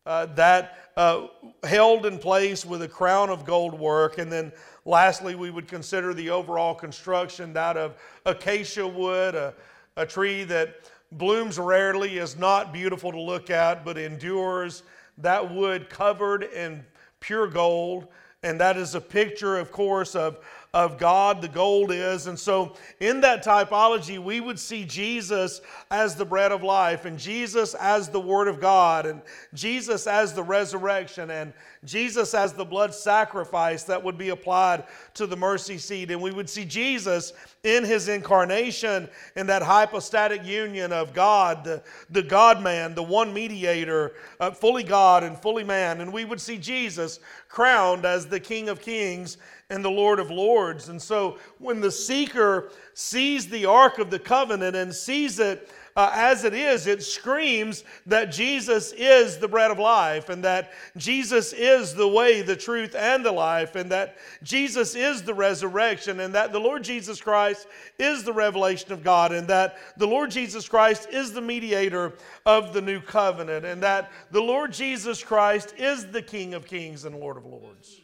Uh, 0.05 0.25
that 0.25 0.89
uh, 0.95 1.27
held 1.63 2.05
in 2.05 2.17
place 2.17 2.65
with 2.65 2.81
a 2.81 2.87
crown 2.87 3.29
of 3.29 3.43
gold 3.43 3.77
work, 3.77 4.17
and 4.17 4.31
then 4.31 4.53
Lastly, 4.87 5.35
we 5.35 5.51
would 5.51 5.67
consider 5.67 6.13
the 6.13 6.29
overall 6.29 6.73
construction 6.73 7.51
that 7.51 7.75
of 7.75 7.97
acacia 8.25 8.87
wood, 8.87 9.35
a, 9.35 9.53
a 9.97 10.05
tree 10.05 10.45
that 10.45 10.75
blooms 11.11 11.59
rarely, 11.59 12.19
is 12.19 12.37
not 12.37 12.71
beautiful 12.71 13.11
to 13.11 13.19
look 13.19 13.49
at, 13.49 13.83
but 13.83 13.97
endures. 13.97 14.83
That 15.17 15.53
wood 15.53 15.89
covered 15.89 16.43
in 16.43 16.85
pure 17.19 17.47
gold. 17.47 18.07
And 18.43 18.61
that 18.61 18.77
is 18.77 18.95
a 18.95 19.01
picture, 19.01 19.57
of 19.57 19.73
course, 19.73 20.15
of 20.15 20.37
of 20.77 20.99
God, 20.99 21.41
the 21.41 21.47
gold 21.47 21.91
is. 21.91 22.27
And 22.27 22.37
so, 22.37 22.75
in 22.99 23.19
that 23.21 23.43
typology, 23.43 24.19
we 24.19 24.39
would 24.39 24.59
see 24.59 24.85
Jesus 24.85 25.59
as 25.89 26.15
the 26.15 26.23
bread 26.23 26.51
of 26.51 26.61
life, 26.61 27.05
and 27.05 27.17
Jesus 27.17 27.73
as 27.73 28.09
the 28.09 28.19
Word 28.19 28.47
of 28.47 28.61
God, 28.61 29.07
and 29.07 29.23
Jesus 29.55 30.05
as 30.05 30.33
the 30.33 30.43
resurrection, 30.43 31.31
and 31.31 31.51
Jesus 31.83 32.35
as 32.35 32.53
the 32.53 32.63
blood 32.63 32.93
sacrifice 32.93 33.85
that 33.85 34.03
would 34.03 34.19
be 34.19 34.29
applied 34.29 34.83
to 35.15 35.25
the 35.25 35.35
mercy 35.35 35.79
seat. 35.79 36.11
And 36.11 36.21
we 36.21 36.31
would 36.31 36.47
see 36.49 36.63
Jesus 36.63 37.33
in 37.63 37.83
his 37.83 38.07
incarnation, 38.07 39.09
in 39.35 39.47
that 39.47 39.63
hypostatic 39.63 40.45
union 40.45 40.93
of 40.93 41.11
God, 41.11 41.63
the, 41.63 41.81
the 42.11 42.21
God 42.21 42.61
man, 42.61 42.93
the 42.93 43.01
one 43.01 43.33
mediator, 43.33 44.13
uh, 44.39 44.51
fully 44.51 44.83
God 44.83 45.23
and 45.23 45.35
fully 45.35 45.63
man. 45.63 46.01
And 46.01 46.13
we 46.13 46.23
would 46.23 46.39
see 46.39 46.59
Jesus 46.59 47.19
crowned 47.49 48.05
as 48.05 48.27
the 48.27 48.39
King 48.39 48.69
of 48.69 48.79
Kings 48.79 49.37
and 49.69 49.83
the 49.83 49.91
Lord 49.91 50.19
of 50.19 50.31
Lords. 50.31 50.87
And 50.87 51.01
so 51.01 51.37
when 51.57 51.81
the 51.81 51.91
seeker 51.91 52.71
sees 52.93 53.47
the 53.47 53.65
Ark 53.65 53.99
of 53.99 54.09
the 54.09 54.19
Covenant 54.19 54.77
and 54.77 54.93
sees 54.93 55.39
it 55.39 55.69
uh, 55.97 56.11
as 56.13 56.43
it 56.43 56.53
is, 56.53 56.85
it 56.85 57.03
screams 57.03 57.83
that 58.05 58.31
Jesus 58.31 58.93
is 58.95 59.39
the 59.39 59.47
bread 59.47 59.71
of 59.71 59.79
life 59.79 60.29
and 60.29 60.43
that 60.43 60.71
Jesus 60.95 61.53
is 61.53 61.95
the 61.95 62.07
way, 62.07 62.43
the 62.43 62.55
truth, 62.55 62.95
and 62.95 63.25
the 63.25 63.31
life, 63.31 63.75
and 63.75 63.91
that 63.91 64.17
Jesus 64.43 64.93
is 64.93 65.23
the 65.23 65.33
resurrection, 65.33 66.19
and 66.19 66.35
that 66.35 66.51
the 66.51 66.59
Lord 66.59 66.83
Jesus 66.83 67.19
Christ 67.19 67.65
is 67.97 68.23
the 68.23 68.31
revelation 68.31 68.91
of 68.91 69.03
God, 69.03 69.31
and 69.31 69.47
that 69.47 69.77
the 69.97 70.05
Lord 70.05 70.29
Jesus 70.29 70.69
Christ 70.69 71.09
is 71.09 71.33
the 71.33 71.41
mediator 71.41 72.13
of 72.45 72.73
the 72.73 72.81
new 72.81 73.01
covenant, 73.01 73.65
and 73.65 73.81
that 73.81 74.11
the 74.29 74.41
Lord 74.41 74.71
Jesus 74.71 75.23
Christ 75.23 75.73
is 75.77 76.05
the 76.05 76.21
King 76.21 76.53
of 76.53 76.67
kings 76.67 77.05
and 77.05 77.15
Lord 77.19 77.37
of 77.37 77.45
lords. 77.47 78.01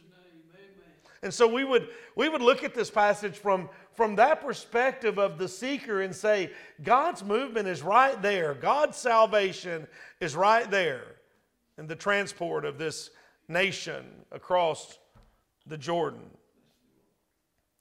And 1.24 1.32
so 1.32 1.48
we 1.48 1.64
would, 1.64 1.88
we 2.16 2.28
would 2.28 2.42
look 2.42 2.62
at 2.64 2.74
this 2.74 2.90
passage 2.90 3.34
from, 3.34 3.70
from 3.94 4.16
that 4.16 4.42
perspective 4.42 5.18
of 5.18 5.38
the 5.38 5.48
seeker 5.48 6.02
and 6.02 6.14
say, 6.14 6.50
God's 6.82 7.24
movement 7.24 7.66
is 7.66 7.82
right 7.82 8.20
there. 8.20 8.52
God's 8.52 8.98
salvation 8.98 9.86
is 10.20 10.36
right 10.36 10.70
there 10.70 11.16
in 11.78 11.86
the 11.86 11.96
transport 11.96 12.66
of 12.66 12.76
this 12.76 13.08
nation 13.48 14.04
across 14.32 14.98
the 15.66 15.78
Jordan. 15.78 16.28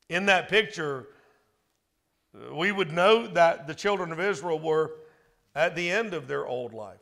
In 0.07 0.27
that 0.27 0.47
picture, 0.47 1.09
uh, 2.33 2.55
we 2.55 2.71
would 2.71 2.93
note 2.93 3.33
that 3.33 3.67
the 3.67 3.75
children 3.75 4.13
of 4.13 4.21
Israel 4.21 4.57
were 4.57 4.91
at 5.53 5.75
the 5.75 5.91
end 5.91 6.13
of 6.13 6.29
their 6.29 6.47
old 6.47 6.73
life. 6.73 6.97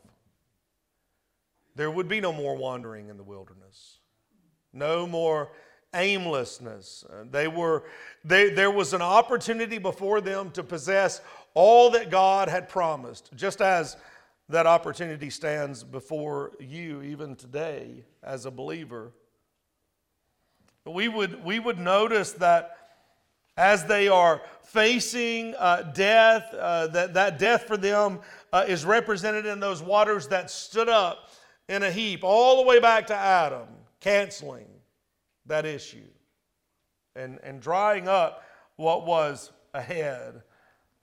There 1.76 1.90
would 1.90 2.08
be 2.08 2.20
no 2.20 2.32
more 2.32 2.56
wandering 2.56 3.10
in 3.10 3.16
the 3.16 3.22
wilderness, 3.22 3.98
no 4.72 5.06
more 5.06 5.52
aimlessness. 5.94 7.04
They 7.30 7.48
were, 7.48 7.84
they, 8.24 8.50
there 8.50 8.70
was 8.70 8.92
an 8.92 9.02
opportunity 9.02 9.78
before 9.78 10.20
them 10.20 10.50
to 10.52 10.62
possess 10.62 11.20
all 11.54 11.90
that 11.90 12.10
God 12.10 12.48
had 12.48 12.68
promised, 12.68 13.30
just 13.34 13.60
as 13.60 13.96
that 14.48 14.66
opportunity 14.66 15.30
stands 15.30 15.84
before 15.84 16.52
you 16.58 17.02
even 17.02 17.36
today 17.36 18.04
as 18.22 18.46
a 18.46 18.50
believer. 18.50 19.12
We 20.86 21.08
would, 21.08 21.44
we 21.44 21.58
would 21.58 21.78
notice 21.78 22.32
that 22.32 22.76
as 23.56 23.84
they 23.84 24.08
are 24.08 24.40
facing 24.62 25.54
uh, 25.56 25.92
death, 25.94 26.52
uh, 26.54 26.86
that, 26.88 27.14
that 27.14 27.38
death 27.38 27.64
for 27.64 27.76
them 27.76 28.20
uh, 28.52 28.64
is 28.66 28.84
represented 28.84 29.46
in 29.46 29.60
those 29.60 29.82
waters 29.82 30.28
that 30.28 30.50
stood 30.50 30.88
up 30.88 31.30
in 31.68 31.82
a 31.82 31.90
heap 31.90 32.20
all 32.24 32.62
the 32.62 32.68
way 32.68 32.80
back 32.80 33.06
to 33.08 33.14
Adam, 33.14 33.68
canceling 34.00 34.66
that 35.46 35.66
issue 35.66 36.08
and, 37.16 37.38
and 37.42 37.60
drying 37.60 38.08
up 38.08 38.44
what 38.76 39.06
was 39.06 39.50
ahead. 39.74 40.42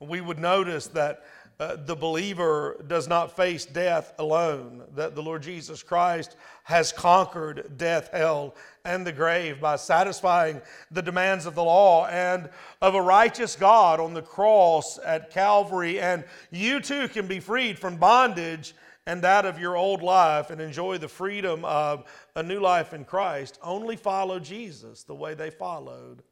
We 0.00 0.20
would 0.20 0.38
notice 0.38 0.86
that 0.88 1.22
uh, 1.60 1.76
the 1.76 1.94
believer 1.94 2.82
does 2.88 3.06
not 3.06 3.36
face 3.36 3.66
death 3.66 4.14
alone, 4.18 4.82
that 4.94 5.14
the 5.14 5.22
Lord 5.22 5.42
Jesus 5.42 5.82
Christ 5.82 6.36
has 6.64 6.90
conquered 6.90 7.76
death, 7.76 8.08
hell, 8.12 8.54
and 8.86 9.06
the 9.06 9.12
grave 9.12 9.60
by 9.60 9.76
satisfying 9.76 10.62
the 10.90 11.02
demands 11.02 11.44
of 11.44 11.54
the 11.54 11.62
law 11.62 12.06
and 12.06 12.48
of 12.80 12.94
a 12.94 13.02
righteous 13.02 13.56
God 13.56 14.00
on 14.00 14.14
the 14.14 14.22
cross 14.22 14.98
at 15.04 15.30
Calvary. 15.30 16.00
And 16.00 16.24
you 16.50 16.80
too 16.80 17.08
can 17.08 17.26
be 17.26 17.40
freed 17.40 17.78
from 17.78 17.96
bondage 17.96 18.74
and 19.06 19.22
that 19.22 19.46
of 19.46 19.58
your 19.58 19.76
old 19.76 20.02
life 20.02 20.50
and 20.50 20.60
enjoy 20.60 20.98
the 20.98 21.08
freedom 21.08 21.64
of 21.64 22.04
a 22.36 22.42
new 22.42 22.60
life 22.60 22.92
in 22.92 23.04
Christ. 23.04 23.58
Only 23.62 23.96
follow 23.96 24.38
Jesus 24.38 25.04
the 25.04 25.14
way 25.14 25.34
they 25.34 25.50
followed 25.50 26.22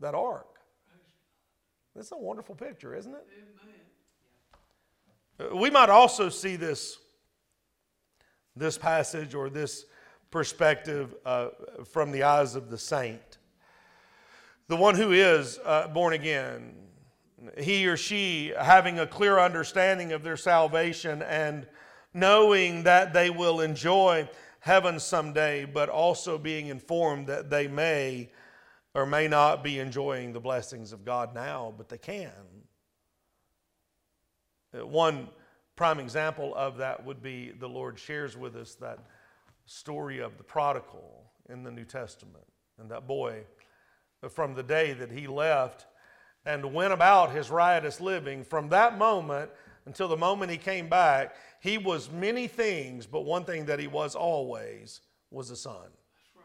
that 0.00 0.14
ark. 0.14 0.46
That's 1.94 2.12
a 2.12 2.16
wonderful 2.16 2.54
picture, 2.54 2.94
isn't 2.94 3.12
it? 3.12 3.26
Amen. 5.40 5.60
We 5.60 5.70
might 5.70 5.88
also 5.88 6.28
see 6.28 6.56
this, 6.56 6.98
this 8.54 8.76
passage 8.76 9.34
or 9.34 9.48
this 9.48 9.86
perspective 10.30 11.14
uh, 11.24 11.48
from 11.84 12.12
the 12.12 12.22
eyes 12.22 12.54
of 12.54 12.70
the 12.70 12.78
saint. 12.78 13.38
The 14.68 14.76
one 14.76 14.94
who 14.94 15.12
is 15.12 15.58
uh, 15.64 15.88
born 15.88 16.12
again, 16.12 16.74
he 17.58 17.86
or 17.88 17.96
she 17.96 18.52
having 18.58 19.00
a 19.00 19.06
clear 19.06 19.38
understanding 19.38 20.12
of 20.12 20.22
their 20.22 20.36
salvation 20.36 21.22
and 21.22 21.66
knowing 22.12 22.82
that 22.84 23.12
they 23.12 23.30
will 23.30 23.60
enjoy 23.60 24.28
heaven 24.60 25.00
someday, 25.00 25.64
but 25.64 25.88
also 25.88 26.38
being 26.38 26.66
informed 26.66 27.26
that 27.26 27.50
they 27.50 27.66
may 27.66 28.30
or 28.94 29.06
may 29.06 29.28
not 29.28 29.62
be 29.62 29.78
enjoying 29.78 30.32
the 30.32 30.40
blessings 30.40 30.92
of 30.92 31.04
God 31.04 31.34
now, 31.34 31.72
but 31.76 31.88
they 31.88 31.98
can. 31.98 32.30
Uh, 34.76 34.86
one 34.86 35.28
prime 35.76 36.00
example 36.00 36.54
of 36.54 36.76
that 36.76 37.04
would 37.04 37.22
be 37.22 37.52
the 37.58 37.68
Lord 37.68 37.98
shares 37.98 38.36
with 38.36 38.56
us 38.56 38.74
that 38.76 38.98
story 39.66 40.18
of 40.18 40.36
the 40.36 40.44
prodigal 40.44 41.30
in 41.48 41.62
the 41.62 41.70
New 41.70 41.84
Testament. 41.84 42.44
And 42.78 42.90
that 42.90 43.06
boy, 43.06 43.44
from 44.28 44.54
the 44.54 44.62
day 44.62 44.92
that 44.92 45.10
he 45.10 45.26
left 45.26 45.86
and 46.44 46.74
went 46.74 46.92
about 46.92 47.32
his 47.32 47.50
riotous 47.50 48.00
living, 48.00 48.44
from 48.44 48.68
that 48.70 48.98
moment 48.98 49.50
until 49.86 50.08
the 50.08 50.16
moment 50.16 50.50
he 50.50 50.58
came 50.58 50.88
back, 50.88 51.34
he 51.60 51.78
was 51.78 52.10
many 52.10 52.46
things, 52.46 53.06
but 53.06 53.22
one 53.22 53.44
thing 53.44 53.66
that 53.66 53.78
he 53.78 53.86
was 53.86 54.14
always 54.14 55.00
was 55.30 55.50
a 55.50 55.56
son. 55.56 55.88
Right. 56.36 56.44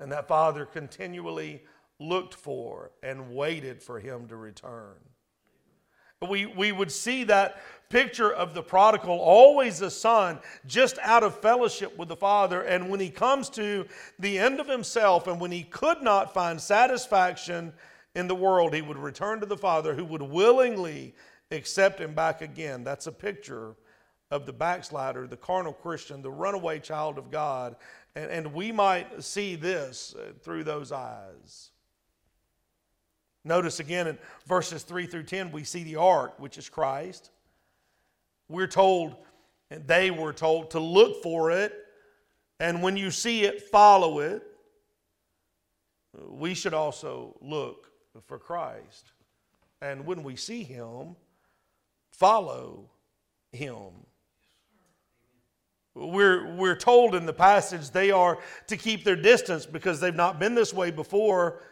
And 0.00 0.12
that 0.12 0.28
father 0.28 0.64
continually 0.64 1.62
looked 1.98 2.34
for 2.34 2.90
and 3.02 3.34
waited 3.34 3.82
for 3.82 3.98
him 3.98 4.28
to 4.28 4.36
return. 4.36 4.96
We, 6.26 6.46
we 6.46 6.72
would 6.72 6.90
see 6.90 7.24
that 7.24 7.60
picture 7.90 8.32
of 8.32 8.54
the 8.54 8.62
prodigal, 8.62 9.18
always 9.18 9.82
a 9.82 9.90
son, 9.90 10.38
just 10.66 10.98
out 11.02 11.22
of 11.22 11.38
fellowship 11.40 11.96
with 11.98 12.08
the 12.08 12.16
father. 12.16 12.62
And 12.62 12.88
when 12.88 13.00
he 13.00 13.10
comes 13.10 13.50
to 13.50 13.86
the 14.18 14.38
end 14.38 14.58
of 14.58 14.66
himself 14.66 15.26
and 15.26 15.38
when 15.38 15.52
he 15.52 15.62
could 15.62 16.02
not 16.02 16.32
find 16.32 16.58
satisfaction 16.60 17.74
in 18.14 18.28
the 18.28 18.34
world, 18.34 18.72
he 18.72 18.80
would 18.80 18.96
return 18.96 19.40
to 19.40 19.46
the 19.46 19.58
father 19.58 19.94
who 19.94 20.06
would 20.06 20.22
willingly 20.22 21.14
accept 21.50 22.00
him 22.00 22.14
back 22.14 22.42
again. 22.42 22.84
That's 22.84 23.06
a 23.06 23.12
picture 23.12 23.76
of 24.30 24.46
the 24.46 24.52
backslider, 24.52 25.26
the 25.26 25.36
carnal 25.36 25.72
Christian, 25.72 26.22
the 26.22 26.30
runaway 26.30 26.80
child 26.80 27.18
of 27.18 27.30
God. 27.30 27.76
And, 28.14 28.30
and 28.30 28.54
we 28.54 28.72
might 28.72 29.22
see 29.22 29.54
this 29.54 30.14
uh, 30.18 30.32
through 30.42 30.64
those 30.64 30.90
eyes. 30.90 31.70
Notice 33.44 33.78
again 33.78 34.08
in 34.08 34.18
verses 34.46 34.82
3 34.82 35.06
through 35.06 35.22
10, 35.22 35.52
we 35.52 35.62
see 35.62 35.84
the 35.84 35.96
ark, 35.96 36.34
which 36.38 36.58
is 36.58 36.68
Christ. 36.68 37.30
We're 38.48 38.66
told, 38.66 39.14
and 39.70 39.86
they 39.86 40.10
were 40.10 40.32
told, 40.32 40.72
to 40.72 40.80
look 40.80 41.22
for 41.22 41.52
it, 41.52 41.72
and 42.58 42.82
when 42.82 42.96
you 42.96 43.10
see 43.10 43.44
it, 43.44 43.62
follow 43.62 44.18
it. 44.20 44.42
We 46.28 46.54
should 46.54 46.74
also 46.74 47.36
look 47.40 47.90
for 48.26 48.38
Christ. 48.38 49.12
And 49.82 50.06
when 50.06 50.22
we 50.22 50.34
see 50.34 50.62
Him, 50.64 51.16
follow 52.18 52.90
Him. 53.52 53.90
We're, 55.94 56.54
we're 56.56 56.76
told 56.76 57.14
in 57.14 57.24
the 57.24 57.32
passage 57.32 57.90
they 57.90 58.10
are 58.10 58.38
to 58.66 58.76
keep 58.76 59.02
their 59.02 59.16
distance 59.16 59.64
because 59.64 59.98
they've 59.98 60.14
not 60.14 60.38
been 60.38 60.54
this 60.54 60.74
way 60.74 60.90
before 60.90 61.62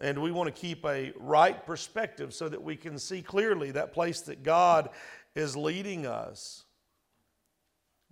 and 0.00 0.20
we 0.20 0.30
want 0.30 0.54
to 0.54 0.60
keep 0.60 0.84
a 0.84 1.12
right 1.18 1.64
perspective 1.64 2.34
so 2.34 2.48
that 2.48 2.62
we 2.62 2.76
can 2.76 2.98
see 2.98 3.22
clearly 3.22 3.70
that 3.70 3.92
place 3.92 4.20
that 4.22 4.42
God 4.42 4.90
is 5.34 5.56
leading 5.56 6.06
us. 6.06 6.64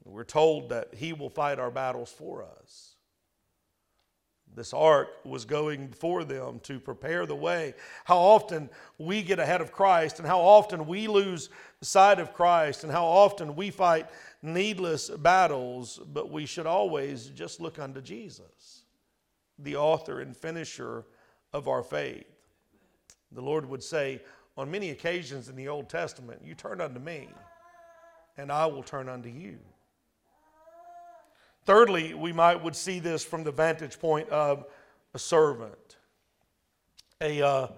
We're 0.04 0.24
told 0.24 0.70
that 0.70 0.94
He 0.94 1.12
will 1.12 1.30
fight 1.30 1.58
our 1.58 1.70
battles 1.70 2.10
for 2.10 2.44
us. 2.44 2.93
This 4.54 4.72
ark 4.72 5.08
was 5.24 5.44
going 5.44 5.88
before 5.88 6.22
them 6.22 6.60
to 6.60 6.78
prepare 6.78 7.26
the 7.26 7.34
way. 7.34 7.74
How 8.04 8.18
often 8.18 8.70
we 8.98 9.22
get 9.22 9.40
ahead 9.40 9.60
of 9.60 9.72
Christ, 9.72 10.20
and 10.20 10.28
how 10.28 10.40
often 10.40 10.86
we 10.86 11.08
lose 11.08 11.50
sight 11.80 12.20
of 12.20 12.32
Christ, 12.32 12.84
and 12.84 12.92
how 12.92 13.04
often 13.04 13.56
we 13.56 13.70
fight 13.70 14.08
needless 14.42 15.10
battles, 15.10 15.98
but 16.12 16.30
we 16.30 16.46
should 16.46 16.66
always 16.66 17.26
just 17.26 17.60
look 17.60 17.80
unto 17.80 18.00
Jesus, 18.00 18.84
the 19.58 19.74
author 19.74 20.20
and 20.20 20.36
finisher 20.36 21.04
of 21.52 21.66
our 21.66 21.82
faith. 21.82 22.26
The 23.32 23.42
Lord 23.42 23.68
would 23.68 23.82
say 23.82 24.22
on 24.56 24.70
many 24.70 24.90
occasions 24.90 25.48
in 25.48 25.56
the 25.56 25.68
Old 25.68 25.88
Testament, 25.88 26.42
You 26.44 26.54
turn 26.54 26.80
unto 26.80 27.00
me, 27.00 27.28
and 28.36 28.52
I 28.52 28.66
will 28.66 28.84
turn 28.84 29.08
unto 29.08 29.28
you. 29.28 29.58
Thirdly, 31.66 32.14
we 32.14 32.32
might 32.32 32.62
would 32.62 32.76
see 32.76 32.98
this 32.98 33.24
from 33.24 33.42
the 33.42 33.52
vantage 33.52 33.98
point 33.98 34.28
of 34.28 34.66
a 35.14 35.18
servant, 35.18 35.96
a, 37.20 37.40
uh, 37.40 37.68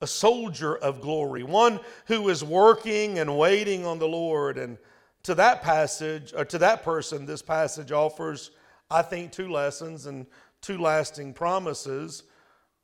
a 0.00 0.06
soldier 0.06 0.76
of 0.76 1.00
glory, 1.00 1.44
one 1.44 1.78
who 2.06 2.28
is 2.28 2.42
working 2.42 3.20
and 3.20 3.38
waiting 3.38 3.86
on 3.86 3.98
the 3.98 4.08
Lord. 4.08 4.58
And 4.58 4.76
to 5.22 5.34
that 5.36 5.62
passage, 5.62 6.32
or 6.36 6.44
to 6.46 6.58
that 6.58 6.82
person, 6.82 7.24
this 7.24 7.42
passage 7.42 7.92
offers, 7.92 8.50
I 8.90 9.02
think, 9.02 9.30
two 9.30 9.48
lessons 9.48 10.06
and 10.06 10.26
two 10.60 10.78
lasting 10.78 11.34
promises. 11.34 12.24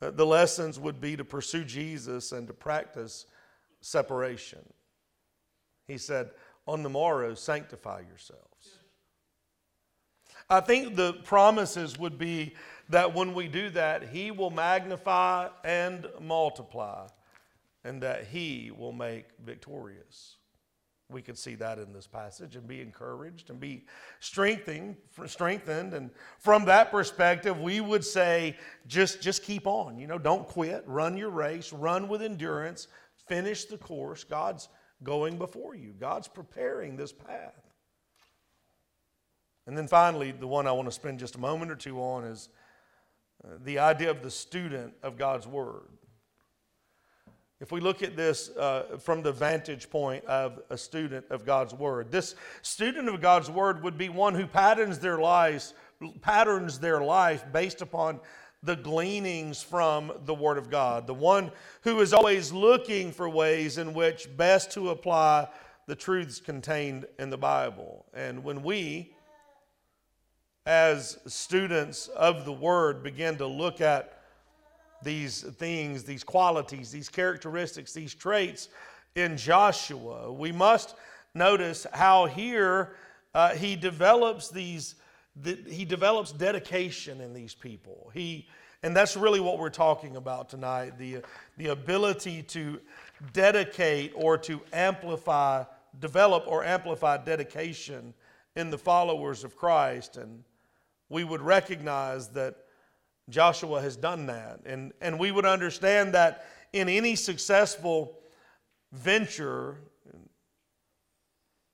Uh, 0.01 0.11
the 0.11 0.25
lessons 0.25 0.79
would 0.79 1.01
be 1.01 1.17
to 1.17 1.25
pursue 1.25 1.65
Jesus 1.65 2.31
and 2.31 2.47
to 2.47 2.53
practice 2.53 3.25
separation. 3.81 4.61
He 5.87 5.97
said, 5.97 6.31
On 6.65 6.83
the 6.83 6.89
morrow, 6.89 7.33
sanctify 7.33 8.03
yourselves. 8.07 8.78
I 10.49 10.61
think 10.61 10.95
the 10.95 11.13
promises 11.13 11.99
would 11.99 12.17
be 12.17 12.55
that 12.89 13.13
when 13.13 13.35
we 13.35 13.47
do 13.47 13.69
that, 13.71 14.09
He 14.09 14.31
will 14.31 14.49
magnify 14.49 15.49
and 15.63 16.07
multiply, 16.19 17.07
and 17.83 18.01
that 18.01 18.25
He 18.25 18.71
will 18.75 18.91
make 18.91 19.25
victorious. 19.45 20.37
we 21.09 21.21
could 21.21 21.37
see 21.37 21.55
that 21.55 21.79
in 21.79 21.91
this 21.91 22.07
passage 22.07 22.55
and 22.55 22.67
be 22.67 22.81
encouraged 22.81 23.49
and 23.49 23.59
be 23.59 23.85
strengthened 24.19 24.95
strengthened. 25.25 25.93
And 25.93 26.11
from 26.39 26.65
that 26.65 26.91
perspective 26.91 27.59
we 27.59 27.81
would 27.81 28.05
say 28.05 28.55
just 28.87 29.21
just 29.21 29.43
keep 29.43 29.65
on. 29.67 29.97
You 29.97 30.07
know 30.07 30.19
don't 30.19 30.47
quit. 30.47 30.83
Run 30.87 31.17
your 31.17 31.31
race. 31.31 31.73
Run 31.73 32.07
with 32.07 32.21
endurance. 32.21 32.87
Finish 33.27 33.65
the 33.65 33.77
course. 33.77 34.23
God's 34.23 34.69
going 35.03 35.37
before 35.37 35.75
you. 35.75 35.93
God's 35.99 36.27
preparing 36.27 36.95
this 36.95 37.11
path 37.11 37.68
and 39.69 39.77
then 39.77 39.87
finally 39.87 40.31
the 40.31 40.47
one 40.47 40.67
i 40.67 40.71
want 40.71 40.87
to 40.87 40.91
spend 40.91 41.19
just 41.19 41.35
a 41.35 41.39
moment 41.39 41.71
or 41.71 41.75
two 41.75 42.01
on 42.01 42.23
is 42.23 42.49
uh, 43.45 43.49
the 43.63 43.77
idea 43.79 44.09
of 44.09 44.23
the 44.23 44.31
student 44.31 44.93
of 45.03 45.15
god's 45.15 45.47
word 45.47 45.87
if 47.61 47.73
we 47.73 47.81
look 47.81 48.01
at 48.01 48.15
this 48.15 48.49
uh, 48.51 48.97
from 48.99 49.21
the 49.21 49.33
vantage 49.33 49.89
point 49.89 50.23
of 50.25 50.61
a 50.69 50.77
student 50.77 51.25
of 51.29 51.45
God's 51.45 51.73
Word, 51.73 52.09
this 52.09 52.35
student 52.61 53.09
of 53.09 53.19
God's 53.19 53.51
Word 53.51 53.83
would 53.83 53.97
be 53.97 54.07
one 54.07 54.33
who 54.33 54.47
patterns 54.47 54.97
their 54.97 55.17
lives, 55.17 55.73
patterns 56.21 56.79
their 56.79 57.01
life 57.01 57.43
based 57.51 57.81
upon 57.81 58.21
the 58.63 58.77
gleanings 58.77 59.61
from 59.61 60.13
the 60.23 60.33
Word 60.33 60.57
of 60.57 60.69
God. 60.69 61.05
The 61.05 61.13
one 61.13 61.51
who 61.81 61.99
is 61.99 62.13
always 62.13 62.53
looking 62.53 63.11
for 63.11 63.27
ways 63.27 63.77
in 63.77 63.93
which 63.93 64.29
best 64.37 64.71
to 64.71 64.91
apply 64.91 65.49
the 65.85 65.95
truths 65.95 66.39
contained 66.39 67.07
in 67.17 67.29
the 67.29 67.37
Bible. 67.37 68.05
And 68.13 68.41
when 68.41 68.63
we, 68.63 69.13
as 70.69 71.17
students 71.25 72.09
of 72.09 72.45
the 72.45 72.51
Word, 72.51 73.01
begin 73.01 73.35
to 73.37 73.47
look 73.47 73.81
at 73.81 74.21
these 75.01 75.41
things, 75.41 76.03
these 76.03 76.23
qualities, 76.23 76.91
these 76.91 77.09
characteristics, 77.09 77.91
these 77.91 78.13
traits 78.13 78.69
in 79.15 79.35
Joshua. 79.35 80.31
We 80.31 80.51
must 80.51 80.93
notice 81.33 81.87
how 81.91 82.27
here 82.27 82.93
uh, 83.33 83.55
he 83.55 83.75
develops 83.75 84.49
these, 84.49 84.93
the, 85.41 85.57
he 85.67 85.85
develops 85.85 86.31
dedication 86.31 87.19
in 87.19 87.33
these 87.33 87.55
people. 87.55 88.11
He, 88.13 88.47
and 88.83 88.95
that's 88.95 89.17
really 89.17 89.39
what 89.39 89.57
we're 89.57 89.71
talking 89.71 90.17
about 90.17 90.49
tonight 90.49 90.99
the, 90.99 91.23
the 91.57 91.69
ability 91.69 92.43
to 92.43 92.79
dedicate 93.33 94.11
or 94.13 94.37
to 94.37 94.61
amplify, 94.71 95.63
develop 95.99 96.43
or 96.45 96.63
amplify 96.63 97.17
dedication 97.17 98.13
in 98.55 98.69
the 98.69 98.77
followers 98.77 99.43
of 99.43 99.55
Christ. 99.55 100.17
And 100.17 100.43
we 101.09 101.23
would 101.23 101.41
recognize 101.41 102.29
that 102.29 102.55
Joshua 103.29 103.81
has 103.81 103.95
done 103.95 104.27
that. 104.27 104.61
And, 104.65 104.93
and 105.01 105.19
we 105.19 105.31
would 105.31 105.45
understand 105.45 106.13
that 106.13 106.45
in 106.73 106.89
any 106.89 107.15
successful 107.15 108.19
venture, 108.91 109.77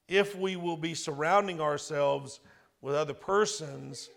if 0.08 0.36
we 0.36 0.56
will 0.56 0.78
be 0.78 0.93
surrounding 0.93 1.60
ourselves 1.60 2.39
with 2.82 2.95
other 2.95 3.13
persons 3.13 4.10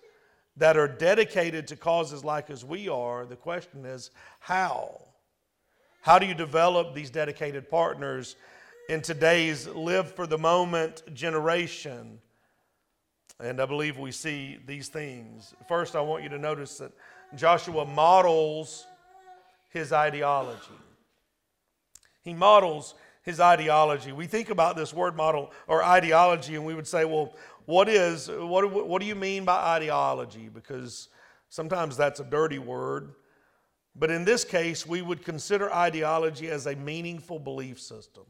that 0.56 0.76
are 0.76 0.88
dedicated 0.88 1.68
to 1.68 1.76
causes 1.76 2.24
like 2.24 2.50
as 2.50 2.64
we 2.64 2.88
are, 2.88 3.24
the 3.24 3.36
question 3.36 3.84
is 3.84 4.10
how? 4.40 5.00
How 6.02 6.18
do 6.18 6.26
you 6.26 6.34
develop 6.34 6.94
these 6.94 7.10
dedicated 7.10 7.70
partners 7.70 8.36
in 8.88 9.00
today's 9.02 9.66
live 9.68 10.12
for 10.14 10.26
the 10.26 10.38
moment 10.38 11.02
generation? 11.14 12.20
And 13.40 13.60
I 13.60 13.66
believe 13.66 13.98
we 13.98 14.10
see 14.10 14.58
these 14.66 14.88
things. 14.88 15.54
First, 15.68 15.94
I 15.94 16.00
want 16.00 16.22
you 16.24 16.28
to 16.30 16.38
notice 16.38 16.78
that 16.78 16.92
Joshua 17.36 17.84
models 17.84 18.86
his 19.68 19.92
ideology. 19.92 20.60
He 22.22 22.34
models 22.34 22.94
his 23.22 23.40
ideology. 23.40 24.12
We 24.12 24.26
think 24.26 24.50
about 24.50 24.76
this 24.76 24.92
word 24.92 25.14
model 25.14 25.52
or 25.66 25.84
ideology, 25.84 26.56
and 26.56 26.64
we 26.64 26.74
would 26.74 26.86
say, 26.86 27.04
well, 27.04 27.34
what 27.66 27.88
is, 27.88 28.28
what, 28.28 28.86
what 28.86 29.00
do 29.00 29.06
you 29.06 29.14
mean 29.14 29.44
by 29.44 29.56
ideology? 29.56 30.48
Because 30.48 31.08
sometimes 31.48 31.96
that's 31.96 32.18
a 32.18 32.24
dirty 32.24 32.58
word. 32.58 33.14
But 33.94 34.10
in 34.10 34.24
this 34.24 34.44
case, 34.44 34.86
we 34.86 35.02
would 35.02 35.24
consider 35.24 35.72
ideology 35.72 36.48
as 36.48 36.66
a 36.66 36.74
meaningful 36.74 37.38
belief 37.38 37.80
system. 37.80 38.24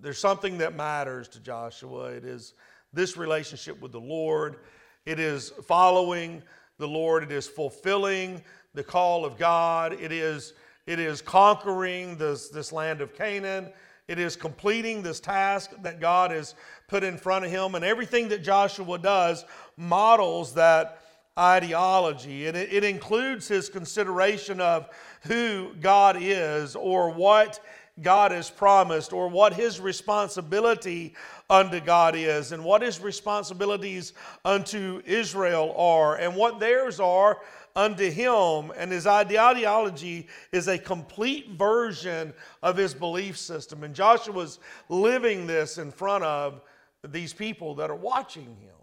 There's 0.00 0.18
something 0.18 0.58
that 0.58 0.74
matters 0.74 1.28
to 1.28 1.40
Joshua. 1.40 2.06
It 2.06 2.24
is 2.24 2.54
this 2.96 3.16
relationship 3.16 3.80
with 3.80 3.92
the 3.92 4.00
Lord, 4.00 4.56
it 5.04 5.20
is 5.20 5.50
following 5.66 6.42
the 6.78 6.88
Lord. 6.88 7.22
It 7.22 7.30
is 7.30 7.46
fulfilling 7.46 8.42
the 8.74 8.82
call 8.82 9.24
of 9.24 9.38
God. 9.38 9.92
It 9.92 10.10
is, 10.10 10.54
it 10.86 10.98
is 10.98 11.22
conquering 11.22 12.16
this, 12.16 12.48
this 12.48 12.72
land 12.72 13.00
of 13.00 13.14
Canaan. 13.14 13.70
It 14.08 14.18
is 14.18 14.34
completing 14.34 15.02
this 15.02 15.20
task 15.20 15.70
that 15.82 16.00
God 16.00 16.30
has 16.30 16.54
put 16.88 17.04
in 17.04 17.16
front 17.16 17.44
of 17.44 17.50
him. 17.50 17.74
And 17.74 17.84
everything 17.84 18.28
that 18.28 18.42
Joshua 18.42 18.98
does 18.98 19.44
models 19.76 20.54
that 20.54 21.00
ideology. 21.38 22.46
And 22.46 22.56
it, 22.56 22.72
it 22.72 22.84
includes 22.84 23.46
his 23.46 23.68
consideration 23.68 24.60
of 24.60 24.88
who 25.22 25.74
God 25.80 26.16
is 26.20 26.74
or 26.76 27.10
what 27.10 27.60
God 28.02 28.30
has 28.32 28.50
promised 28.50 29.12
or 29.12 29.28
what 29.28 29.54
his 29.54 29.80
responsibility 29.80 31.14
unto 31.48 31.80
God 31.80 32.16
is 32.16 32.52
and 32.52 32.64
what 32.64 32.82
his 32.82 33.00
responsibilities 33.00 34.12
unto 34.44 35.02
Israel 35.04 35.74
are 35.76 36.16
and 36.16 36.34
what 36.34 36.58
theirs 36.58 36.98
are 36.98 37.38
unto 37.76 38.10
him. 38.10 38.72
And 38.76 38.90
his 38.90 39.06
ideology 39.06 40.26
is 40.50 40.66
a 40.66 40.78
complete 40.78 41.50
version 41.50 42.32
of 42.62 42.76
his 42.76 42.94
belief 42.94 43.38
system. 43.38 43.84
And 43.84 43.94
Joshua's 43.94 44.58
living 44.88 45.46
this 45.46 45.78
in 45.78 45.92
front 45.92 46.24
of 46.24 46.60
these 47.06 47.32
people 47.32 47.74
that 47.76 47.90
are 47.90 47.96
watching 47.96 48.56
him. 48.60 48.74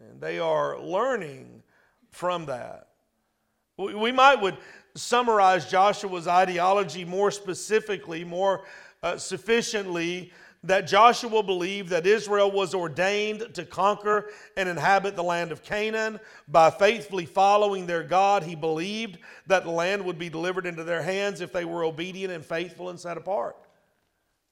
And 0.00 0.20
they 0.20 0.38
are 0.38 0.78
learning 0.78 1.62
from 2.10 2.46
that. 2.46 2.88
We 3.76 4.12
might 4.12 4.40
would 4.40 4.58
summarize 4.94 5.68
Joshua's 5.68 6.28
ideology 6.28 7.04
more 7.04 7.32
specifically, 7.32 8.22
more 8.22 8.64
uh, 9.02 9.16
sufficiently, 9.16 10.32
that 10.64 10.86
Joshua 10.86 11.42
believed 11.42 11.90
that 11.90 12.06
Israel 12.06 12.50
was 12.50 12.74
ordained 12.74 13.54
to 13.54 13.64
conquer 13.64 14.30
and 14.56 14.68
inhabit 14.68 15.14
the 15.14 15.22
land 15.22 15.52
of 15.52 15.62
Canaan. 15.62 16.18
By 16.48 16.70
faithfully 16.70 17.26
following 17.26 17.86
their 17.86 18.02
God, 18.02 18.42
he 18.42 18.54
believed 18.54 19.18
that 19.46 19.64
the 19.64 19.70
land 19.70 20.04
would 20.04 20.18
be 20.18 20.28
delivered 20.28 20.66
into 20.66 20.82
their 20.82 21.02
hands 21.02 21.40
if 21.40 21.52
they 21.52 21.64
were 21.64 21.84
obedient 21.84 22.32
and 22.32 22.44
faithful 22.44 22.88
and 22.88 22.98
set 22.98 23.16
apart. 23.16 23.56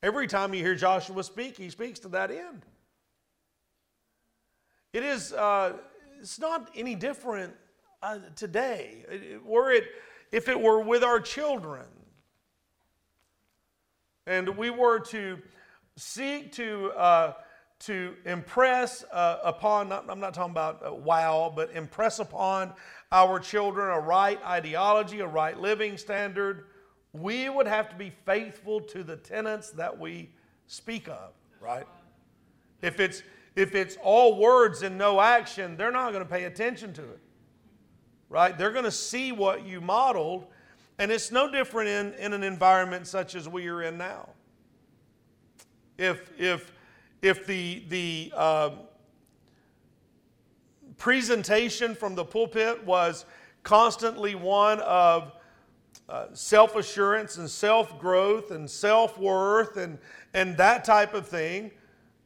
Every 0.02 0.26
time 0.26 0.52
you 0.52 0.62
hear 0.62 0.74
Joshua 0.74 1.24
speak, 1.24 1.56
he 1.56 1.70
speaks 1.70 1.98
to 2.00 2.08
that 2.08 2.30
end. 2.30 2.66
It 4.92 5.02
is, 5.02 5.32
uh, 5.32 5.78
it's 6.20 6.38
not 6.38 6.70
any 6.74 6.94
different 6.94 7.54
uh, 8.02 8.18
today. 8.36 9.38
Were 9.44 9.72
it 9.72 9.84
if 10.30 10.48
it 10.48 10.60
were 10.60 10.80
with 10.80 11.02
our 11.02 11.20
children 11.20 11.84
and 14.26 14.48
we 14.56 14.70
were 14.70 14.98
to 14.98 15.38
seek 15.96 16.52
to, 16.52 16.90
uh, 16.92 17.34
to 17.80 18.14
impress 18.24 19.04
uh, 19.12 19.38
upon, 19.44 19.88
not, 19.88 20.06
I'm 20.08 20.20
not 20.20 20.34
talking 20.34 20.52
about 20.52 20.86
uh, 20.86 20.94
wow, 20.94 21.52
but 21.54 21.70
impress 21.72 22.18
upon 22.18 22.72
our 23.10 23.38
children 23.38 23.90
a 23.90 24.00
right 24.00 24.42
ideology, 24.44 25.20
a 25.20 25.26
right 25.26 25.58
living 25.58 25.96
standard, 25.96 26.66
we 27.12 27.48
would 27.48 27.66
have 27.66 27.90
to 27.90 27.96
be 27.96 28.10
faithful 28.24 28.80
to 28.80 29.02
the 29.02 29.16
tenets 29.16 29.70
that 29.70 29.98
we 29.98 30.30
speak 30.66 31.08
of, 31.08 31.32
right? 31.60 31.86
If 32.80 33.00
it's, 33.00 33.22
if 33.54 33.74
it's 33.74 33.96
all 34.02 34.38
words 34.38 34.82
and 34.82 34.96
no 34.96 35.20
action, 35.20 35.76
they're 35.76 35.92
not 35.92 36.12
going 36.12 36.24
to 36.24 36.30
pay 36.30 36.44
attention 36.44 36.92
to 36.94 37.02
it 37.02 37.20
right? 38.32 38.56
They're 38.56 38.72
going 38.72 38.86
to 38.86 38.90
see 38.90 39.30
what 39.30 39.66
you 39.66 39.82
modeled, 39.82 40.46
and 40.98 41.12
it's 41.12 41.30
no 41.30 41.52
different 41.52 41.88
in, 41.90 42.14
in 42.14 42.32
an 42.32 42.42
environment 42.42 43.06
such 43.06 43.34
as 43.34 43.46
we 43.46 43.68
are 43.68 43.82
in 43.82 43.98
now. 43.98 44.30
If, 46.02 46.32
if, 46.36 46.72
if 47.22 47.46
the, 47.46 47.84
the 47.88 48.32
uh, 48.36 48.70
presentation 50.98 51.94
from 51.94 52.16
the 52.16 52.24
pulpit 52.24 52.84
was 52.84 53.24
constantly 53.62 54.34
one 54.34 54.80
of 54.80 55.32
uh, 56.08 56.26
self 56.32 56.74
assurance 56.74 57.36
and 57.36 57.48
self 57.48 58.00
growth 58.00 58.50
and 58.50 58.68
self 58.68 59.16
worth 59.16 59.76
and, 59.76 59.96
and 60.34 60.56
that 60.56 60.84
type 60.84 61.14
of 61.14 61.28
thing, 61.28 61.70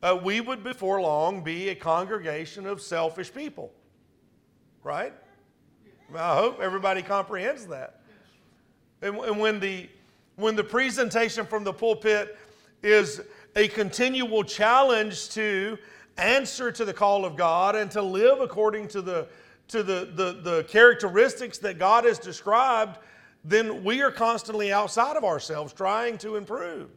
uh, 0.03 0.19
we 0.25 0.41
would 0.41 0.65
before 0.65 0.99
long 1.03 1.45
be 1.45 1.69
a 1.69 1.75
congregation 1.75 2.65
of 2.67 2.81
selfish 2.81 3.33
people, 3.33 3.71
right? 4.83 5.13
I 6.15 6.35
hope 6.35 6.61
everybody 6.61 7.03
comprehends 7.03 7.67
that. 7.67 8.01
And, 9.03 9.17
and 9.19 9.39
when, 9.39 9.61
the, 9.61 9.91
when 10.37 10.57
the 10.57 10.65
presentation 10.65 11.45
from 11.45 11.63
the 11.63 11.75
pulpit 11.75 12.39
is 12.83 13.21
a 13.57 13.69
continual 13.69 14.45
challenge 14.45 15.31
to 15.31 15.79
answer 16.19 16.71
to 16.71 16.85
the 16.85 16.93
call 16.93 17.25
of 17.25 17.37
God 17.37 17.75
and 17.75 17.91
to 17.91 18.03
live 18.03 18.41
according 18.41 18.87
to 18.89 19.01
the, 19.01 19.27
to 19.69 19.83
the, 19.83 20.11
the, 20.15 20.41
the 20.43 20.65
characteristics 20.65 21.59
that 21.59 21.79
God 21.79 22.05
has 22.05 22.19
described, 22.19 22.99
then 23.45 23.83
we 23.83 24.03
are 24.03 24.11
constantly 24.11 24.73
outside 24.73 25.17
of 25.17 25.25
ourselves 25.25 25.73
trying 25.73 26.19
to 26.19 26.37
improve. 26.37 26.91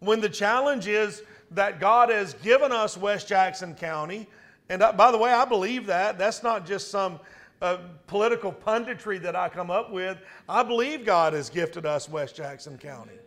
when 0.00 0.20
the 0.20 0.28
challenge 0.28 0.86
is 0.86 1.22
that 1.50 1.80
God 1.80 2.10
has 2.10 2.34
given 2.34 2.70
us 2.70 2.96
West 2.96 3.28
Jackson 3.28 3.74
County, 3.74 4.28
and 4.68 4.80
by 4.96 5.10
the 5.10 5.18
way, 5.18 5.32
I 5.32 5.44
believe 5.44 5.86
that. 5.86 6.18
That's 6.18 6.42
not 6.42 6.66
just 6.66 6.90
some 6.90 7.20
uh, 7.62 7.78
political 8.06 8.52
punditry 8.52 9.20
that 9.22 9.34
I 9.36 9.48
come 9.48 9.70
up 9.70 9.90
with. 9.90 10.18
I 10.48 10.62
believe 10.62 11.04
God 11.04 11.32
has 11.32 11.48
gifted 11.50 11.86
us 11.86 12.08
West 12.08 12.36
Jackson 12.36 12.76
County. 12.78 13.18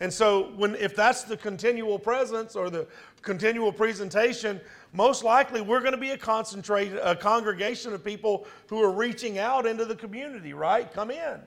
And 0.00 0.12
so, 0.12 0.52
when, 0.56 0.76
if 0.76 0.94
that's 0.94 1.24
the 1.24 1.36
continual 1.36 1.98
presence 1.98 2.54
or 2.54 2.70
the 2.70 2.86
continual 3.22 3.72
presentation, 3.72 4.60
most 4.92 5.24
likely 5.24 5.60
we're 5.60 5.80
going 5.80 5.92
to 5.92 5.98
be 5.98 6.10
a 6.10 6.18
concentrated 6.18 6.98
a 7.02 7.16
congregation 7.16 7.92
of 7.92 8.04
people 8.04 8.46
who 8.68 8.80
are 8.82 8.92
reaching 8.92 9.38
out 9.38 9.66
into 9.66 9.84
the 9.84 9.96
community, 9.96 10.52
right? 10.52 10.92
Come 10.92 11.10
in. 11.10 11.40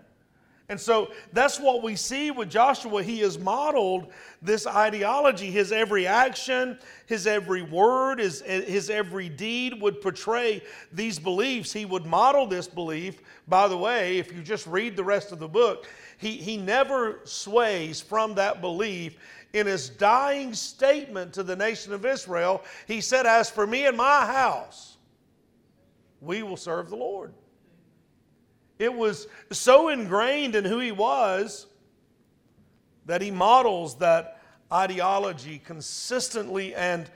And 0.71 0.79
so 0.79 1.11
that's 1.33 1.59
what 1.59 1.83
we 1.83 1.97
see 1.97 2.31
with 2.31 2.49
Joshua. 2.49 3.03
He 3.03 3.19
has 3.19 3.37
modeled 3.37 4.07
this 4.41 4.65
ideology. 4.65 5.51
His 5.51 5.73
every 5.73 6.07
action, 6.07 6.79
his 7.07 7.27
every 7.27 7.61
word, 7.61 8.19
his, 8.19 8.39
his 8.41 8.89
every 8.89 9.27
deed 9.27 9.81
would 9.81 9.99
portray 9.99 10.63
these 10.93 11.19
beliefs. 11.19 11.73
He 11.73 11.83
would 11.83 12.05
model 12.05 12.47
this 12.47 12.69
belief. 12.69 13.21
By 13.49 13.67
the 13.67 13.77
way, 13.77 14.17
if 14.17 14.31
you 14.31 14.41
just 14.41 14.65
read 14.65 14.95
the 14.95 15.03
rest 15.03 15.33
of 15.33 15.39
the 15.39 15.47
book, 15.47 15.87
he, 16.21 16.37
he 16.37 16.55
never 16.55 17.19
sways 17.23 17.99
from 17.99 18.35
that 18.35 18.61
belief. 18.61 19.17
In 19.53 19.65
his 19.65 19.89
dying 19.89 20.53
statement 20.53 21.33
to 21.33 21.43
the 21.43 21.55
nation 21.55 21.93
of 21.93 22.05
Israel, 22.05 22.63
he 22.87 23.01
said, 23.01 23.25
As 23.25 23.49
for 23.49 23.65
me 23.65 23.87
and 23.87 23.97
my 23.97 24.25
house, 24.27 24.97
we 26.21 26.43
will 26.43 26.57
serve 26.57 26.91
the 26.91 26.95
Lord. 26.95 27.33
It 28.77 28.93
was 28.93 29.27
so 29.51 29.89
ingrained 29.89 30.55
in 30.55 30.63
who 30.63 30.77
he 30.77 30.91
was 30.91 31.65
that 33.07 33.23
he 33.23 33.31
models 33.31 33.97
that 33.97 34.41
ideology 34.71 35.57
consistently. 35.57 36.75
And 36.75 37.09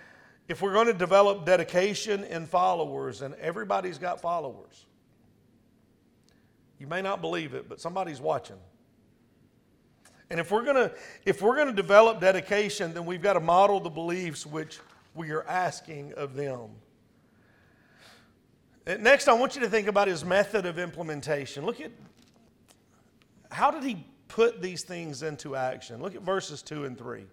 if 0.48 0.64
we're 0.64 0.74
going 0.74 0.88
to 0.88 0.94
develop 0.94 1.46
dedication 1.46 2.24
in 2.24 2.48
followers, 2.48 3.22
and 3.22 3.36
everybody's 3.36 4.00
got 4.00 4.20
followers, 4.20 4.88
you 6.80 6.88
may 6.88 7.04
not 7.04 7.22
believe 7.22 7.54
it, 7.54 7.70
but 7.70 7.80
somebody's 7.80 8.20
watching. 8.20 8.58
And 10.30 10.40
if 10.40 10.52
we're 10.52 10.64
going 10.64 10.76
to 10.76 10.92
if 11.26 11.42
we're 11.42 11.56
going 11.56 11.68
to 11.68 11.74
develop 11.74 12.20
dedication, 12.20 12.94
then 12.94 13.06
we've 13.06 13.22
got 13.22 13.34
to 13.34 13.40
model 13.40 13.80
the 13.80 13.90
beliefs 13.90 14.46
which 14.46 14.80
we 15.14 15.32
are 15.32 15.48
asking 15.48 16.14
of 16.14 16.36
them. 16.36 16.70
Eh, 18.88 18.98
next, 19.00 19.28
I 19.28 19.34
want 19.34 19.56
you 19.56 19.62
to 19.62 19.70
think 19.70 19.88
about 19.88 20.08
his 20.08 20.26
method 20.26 20.66
of 20.66 20.80
implementation. 20.80 21.66
Look 21.66 21.82
at 21.82 21.92
how 23.52 23.72
did 23.72 23.84
he 23.84 24.06
put 24.28 24.62
these 24.62 24.84
things 24.84 25.24
into 25.24 25.56
action? 25.56 26.02
Look 26.02 26.16
at 26.16 26.22
verses 26.22 26.62
2 26.62 26.86
and 26.86 26.98
3. 26.98 27.26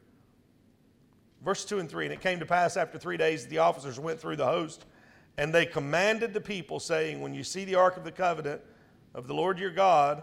Verse 1.44 1.64
2 1.64 1.80
and 1.80 1.90
3 1.90 2.06
And 2.06 2.14
it 2.14 2.20
came 2.20 2.38
to 2.38 2.46
pass 2.46 2.76
after 2.76 2.98
three 2.98 3.16
days 3.16 3.42
that 3.42 3.50
the 3.50 3.58
officers 3.58 3.98
went 3.98 4.20
through 4.20 4.36
the 4.36 4.46
host, 4.46 4.84
and 5.36 5.52
they 5.52 5.66
commanded 5.66 6.32
the 6.32 6.40
people, 6.40 6.78
saying, 6.78 7.20
When 7.20 7.34
you 7.34 7.42
see 7.42 7.64
the 7.64 7.74
ark 7.74 7.96
of 7.96 8.04
the 8.04 8.12
covenant 8.12 8.60
of 9.14 9.26
the 9.26 9.34
Lord 9.34 9.58
your 9.58 9.70
God, 9.70 10.22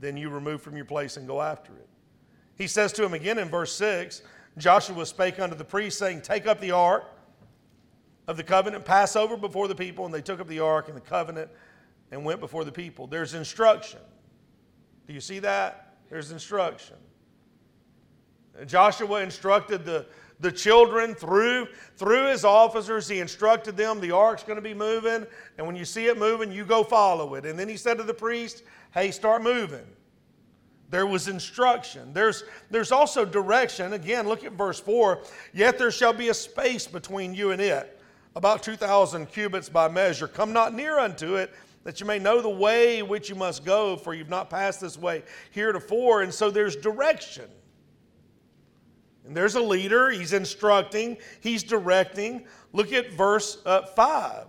then 0.00 0.16
you 0.16 0.30
remove 0.30 0.62
from 0.62 0.76
your 0.76 0.84
place 0.84 1.16
and 1.16 1.26
go 1.26 1.40
after 1.42 1.72
it. 1.72 1.88
He 2.56 2.66
says 2.66 2.92
to 2.94 3.04
him 3.04 3.14
again 3.14 3.38
in 3.38 3.48
verse 3.48 3.74
6 3.74 4.22
Joshua 4.56 5.06
spake 5.06 5.38
unto 5.38 5.54
the 5.54 5.64
priest, 5.64 5.98
saying, 5.98 6.22
Take 6.22 6.46
up 6.46 6.60
the 6.60 6.72
ark 6.72 7.04
of 8.26 8.36
the 8.36 8.42
covenant 8.42 8.84
pass 8.84 9.16
over 9.16 9.36
before 9.36 9.68
the 9.68 9.74
people, 9.74 10.04
and 10.04 10.12
they 10.12 10.20
took 10.20 10.40
up 10.40 10.48
the 10.48 10.60
ark 10.60 10.88
and 10.88 10.96
the 10.96 11.00
covenant 11.00 11.50
and 12.10 12.24
went 12.24 12.40
before 12.40 12.64
the 12.64 12.72
people. 12.72 13.06
There's 13.06 13.34
instruction. 13.34 14.00
Do 15.06 15.12
you 15.12 15.20
see 15.20 15.38
that? 15.40 15.94
There's 16.10 16.30
instruction. 16.30 16.96
Joshua 18.66 19.22
instructed 19.22 19.84
the, 19.84 20.06
the 20.40 20.50
children 20.50 21.14
through, 21.14 21.68
through 21.96 22.28
his 22.28 22.44
officers. 22.44 23.08
He 23.08 23.20
instructed 23.20 23.76
them 23.76 24.00
the 24.00 24.10
ark's 24.10 24.42
going 24.42 24.56
to 24.56 24.62
be 24.62 24.74
moving, 24.74 25.26
and 25.56 25.66
when 25.66 25.76
you 25.76 25.84
see 25.84 26.06
it 26.06 26.18
moving, 26.18 26.50
you 26.50 26.64
go 26.64 26.82
follow 26.82 27.34
it. 27.34 27.46
And 27.46 27.58
then 27.58 27.68
he 27.68 27.76
said 27.76 27.98
to 27.98 28.04
the 28.04 28.14
priest, 28.14 28.62
Hey, 28.92 29.10
start 29.10 29.42
moving. 29.42 29.86
There 30.90 31.06
was 31.06 31.28
instruction. 31.28 32.12
There's, 32.14 32.44
there's 32.70 32.92
also 32.92 33.24
direction. 33.24 33.92
Again, 33.92 34.26
look 34.26 34.44
at 34.44 34.52
verse 34.52 34.80
4 34.80 35.22
Yet 35.52 35.78
there 35.78 35.90
shall 35.90 36.14
be 36.14 36.30
a 36.30 36.34
space 36.34 36.86
between 36.86 37.34
you 37.34 37.50
and 37.50 37.60
it 37.60 37.98
about 38.38 38.62
2,000 38.62 39.26
cubits 39.26 39.68
by 39.68 39.88
measure. 39.88 40.28
Come 40.28 40.52
not 40.52 40.72
near 40.72 40.98
unto 40.98 41.34
it, 41.34 41.52
that 41.82 42.00
you 42.00 42.06
may 42.06 42.18
know 42.18 42.40
the 42.40 42.48
way 42.48 43.02
which 43.02 43.28
you 43.28 43.34
must 43.34 43.64
go, 43.64 43.96
for 43.96 44.14
you've 44.14 44.28
not 44.28 44.48
passed 44.48 44.80
this 44.80 44.96
way 44.96 45.24
heretofore. 45.50 46.22
And 46.22 46.32
so 46.32 46.50
there's 46.50 46.76
direction. 46.76 47.46
And 49.26 49.36
there's 49.36 49.56
a 49.56 49.60
leader, 49.60 50.10
he's 50.10 50.32
instructing, 50.32 51.18
he's 51.40 51.62
directing. 51.62 52.46
Look 52.72 52.92
at 52.92 53.12
verse 53.12 53.58
uh, 53.66 53.82
5. 53.82 54.46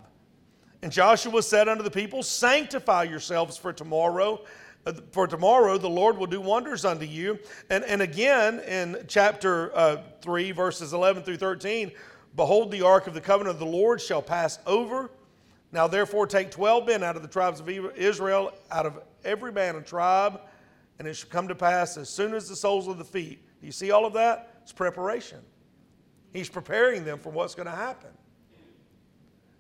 And 0.82 0.92
Joshua 0.92 1.44
said 1.44 1.68
unto 1.68 1.84
the 1.84 1.92
people, 1.92 2.24
Sanctify 2.24 3.04
yourselves 3.04 3.58
for 3.58 3.74
tomorrow. 3.74 4.42
Uh, 4.86 4.94
for 5.12 5.28
tomorrow 5.28 5.78
the 5.78 5.90
Lord 5.90 6.18
will 6.18 6.28
do 6.28 6.40
wonders 6.40 6.86
unto 6.86 7.06
you. 7.06 7.38
And, 7.70 7.84
and 7.84 8.02
again 8.02 8.60
in 8.62 9.04
chapter 9.08 9.76
uh, 9.76 9.98
3, 10.22 10.52
verses 10.52 10.94
11 10.94 11.24
through 11.24 11.38
13, 11.38 11.92
Behold, 12.36 12.72
the 12.72 12.82
ark 12.82 13.08
of 13.08 13.14
the 13.14 13.22
covenant 13.22 13.56
of 13.56 13.60
the 13.60 13.66
Lord 13.66 14.00
shall 14.00 14.22
pass 14.22 14.60
over. 14.66 15.10
Now, 15.72 15.88
therefore, 15.88 16.26
take 16.26 16.52
12 16.52 16.88
men 16.88 17.04
out 17.04 17.16
of 17.16 17.22
the 17.22 17.28
tribes 17.28 17.60
of 17.60 17.70
Israel, 17.70 18.54
out 18.72 18.86
of 18.86 19.00
every 19.24 19.52
man 19.52 19.76
a 19.76 19.82
tribe, 19.82 20.40
and 20.98 21.08
it 21.08 21.16
shall 21.16 21.30
come 21.30 21.48
to 21.48 21.56
pass 21.56 21.98
as 21.98 22.10
soon 22.10 22.34
as 22.34 22.48
the 22.48 22.56
soles 22.56 22.88
of 22.88 22.98
the 22.98 23.04
feet. 23.04 23.44
Do 23.60 23.66
you 23.66 23.72
see 23.72 23.92
all 23.92 24.06
of 24.06 24.14
that? 24.14 24.56
It's 24.64 24.72
preparation. 24.72 25.40
He's 26.34 26.50
preparing 26.50 27.04
them 27.04 27.20
for 27.20 27.30
what's 27.30 27.56
going 27.56 27.68
to 27.68 27.76
happen. 27.76 28.10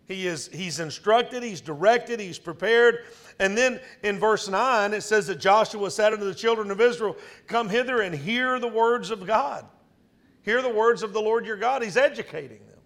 He 0.09 0.25
is, 0.25 0.49
he's 0.51 0.79
instructed, 0.79 1.43
he's 1.43 1.61
directed, 1.61 2.19
he's 2.19 2.39
prepared. 2.39 3.05
And 3.37 3.55
then 3.55 3.79
in 4.01 4.17
verse 4.17 4.49
9, 4.49 4.91
it 4.91 5.01
says 5.01 5.27
that 5.27 5.39
Joshua 5.39 5.91
said 5.91 6.13
unto 6.13 6.25
the 6.25 6.33
children 6.33 6.71
of 6.71 6.81
Israel, 6.81 7.15
Come 7.45 7.69
hither 7.69 8.01
and 8.01 8.13
hear 8.15 8.59
the 8.59 8.67
words 8.67 9.11
of 9.11 9.27
God. 9.27 9.65
Hear 10.41 10.63
the 10.63 10.69
words 10.69 11.03
of 11.03 11.13
the 11.13 11.21
Lord 11.21 11.45
your 11.45 11.57
God. 11.57 11.83
He's 11.83 11.95
educating 11.95 12.57
them. 12.67 12.78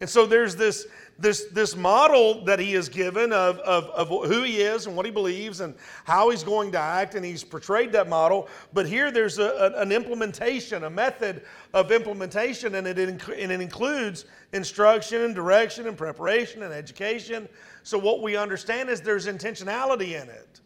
And 0.00 0.08
so 0.08 0.26
there's 0.26 0.54
this, 0.54 0.86
this, 1.18 1.46
this 1.46 1.74
model 1.74 2.44
that 2.44 2.60
he 2.60 2.72
has 2.74 2.88
given 2.88 3.32
of, 3.32 3.58
of, 3.58 3.86
of 3.86 4.28
who 4.28 4.44
he 4.44 4.58
is 4.60 4.86
and 4.86 4.94
what 4.94 5.04
he 5.04 5.10
believes 5.10 5.60
and 5.60 5.74
how 6.04 6.30
he's 6.30 6.44
going 6.44 6.70
to 6.72 6.78
act, 6.78 7.16
and 7.16 7.24
he's 7.24 7.42
portrayed 7.42 7.90
that 7.92 8.08
model. 8.08 8.48
But 8.72 8.86
here 8.86 9.10
there's 9.10 9.38
a, 9.40 9.72
an 9.76 9.90
implementation, 9.90 10.84
a 10.84 10.90
method 10.90 11.42
of 11.74 11.90
implementation, 11.90 12.76
and 12.76 12.86
it, 12.86 12.96
inc- 12.96 13.42
and 13.42 13.50
it 13.50 13.60
includes 13.60 14.26
instruction 14.52 15.22
and 15.22 15.34
direction 15.34 15.88
and 15.88 15.96
preparation 15.96 16.62
and 16.62 16.72
education. 16.72 17.48
So 17.82 17.98
what 17.98 18.22
we 18.22 18.36
understand 18.36 18.90
is 18.90 19.00
there's 19.00 19.26
intentionality 19.26 20.20
in 20.20 20.28
it. 20.28 20.60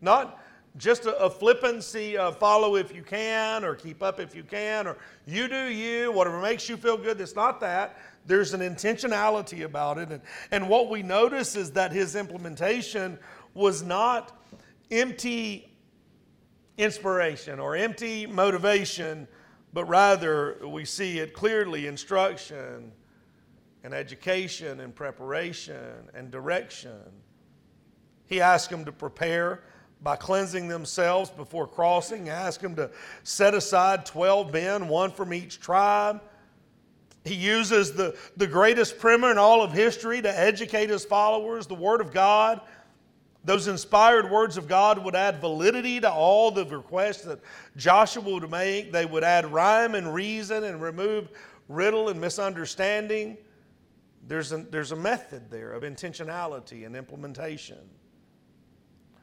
Not, 0.00 0.40
just 0.76 1.06
a, 1.06 1.16
a, 1.18 1.30
flippancy 1.30 2.16
of 2.16 2.38
follow 2.38 2.76
if 2.76 2.94
you 2.94 3.02
can 3.02 3.64
or 3.64 3.74
keep 3.74 4.02
up 4.02 4.18
if 4.18 4.34
you 4.34 4.42
can 4.42 4.86
or 4.86 4.96
you 5.26 5.46
do 5.46 5.68
you, 5.68 6.10
whatever 6.10 6.40
makes 6.40 6.68
you 6.68 6.76
feel 6.76 6.96
good. 6.96 7.20
It's 7.20 7.36
not 7.36 7.60
that. 7.60 7.96
There's 8.26 8.54
an 8.54 8.60
intentionality 8.60 9.64
about 9.64 9.98
it. 9.98 10.10
And, 10.10 10.22
and 10.50 10.68
what 10.68 10.88
we 10.88 11.02
notice 11.02 11.56
is 11.56 11.72
that 11.72 11.92
his 11.92 12.16
implementation 12.16 13.18
was 13.52 13.82
not 13.82 14.36
empty 14.90 15.70
inspiration 16.78 17.60
or 17.60 17.76
empty 17.76 18.26
motivation, 18.26 19.28
but 19.72 19.84
rather 19.84 20.58
we 20.66 20.84
see 20.84 21.18
it 21.18 21.34
clearly 21.34 21.86
instruction 21.86 22.92
and 23.82 23.92
education 23.92 24.80
and 24.80 24.94
preparation 24.94 26.08
and 26.14 26.30
direction. 26.30 27.00
He 28.26 28.40
asked 28.40 28.70
them 28.70 28.84
to 28.86 28.92
prepare 28.92 29.62
by 30.02 30.16
cleansing 30.16 30.68
themselves 30.68 31.30
before 31.30 31.66
crossing. 31.66 32.28
asked 32.28 32.60
them 32.60 32.74
to 32.76 32.90
set 33.22 33.54
aside 33.54 34.04
12 34.06 34.52
men, 34.52 34.88
one 34.88 35.10
from 35.10 35.32
each 35.32 35.60
tribe. 35.60 36.22
He 37.24 37.34
uses 37.34 37.94
the, 37.94 38.16
the 38.36 38.46
greatest 38.46 38.98
primer 38.98 39.30
in 39.30 39.38
all 39.38 39.62
of 39.62 39.72
history 39.72 40.20
to 40.20 40.38
educate 40.38 40.90
his 40.90 41.04
followers, 41.04 41.66
the 41.66 41.74
Word 41.74 42.00
of 42.02 42.12
God. 42.12 42.60
Those 43.44 43.66
inspired 43.66 44.30
words 44.30 44.56
of 44.56 44.68
God 44.68 45.02
would 45.02 45.14
add 45.14 45.40
validity 45.40 46.00
to 46.00 46.10
all 46.10 46.50
the 46.50 46.64
requests 46.66 47.22
that 47.22 47.40
Joshua 47.76 48.22
would 48.22 48.50
make. 48.50 48.92
They 48.92 49.06
would 49.06 49.24
add 49.24 49.50
rhyme 49.52 49.94
and 49.94 50.12
reason 50.12 50.64
and 50.64 50.80
remove 50.80 51.30
riddle 51.68 52.10
and 52.10 52.20
misunderstanding. 52.20 53.38
There's 54.26 54.52
a, 54.52 54.58
there's 54.58 54.92
a 54.92 54.96
method 54.96 55.50
there 55.50 55.72
of 55.72 55.82
intentionality 55.82 56.86
and 56.86 56.94
implementation. 56.94 57.78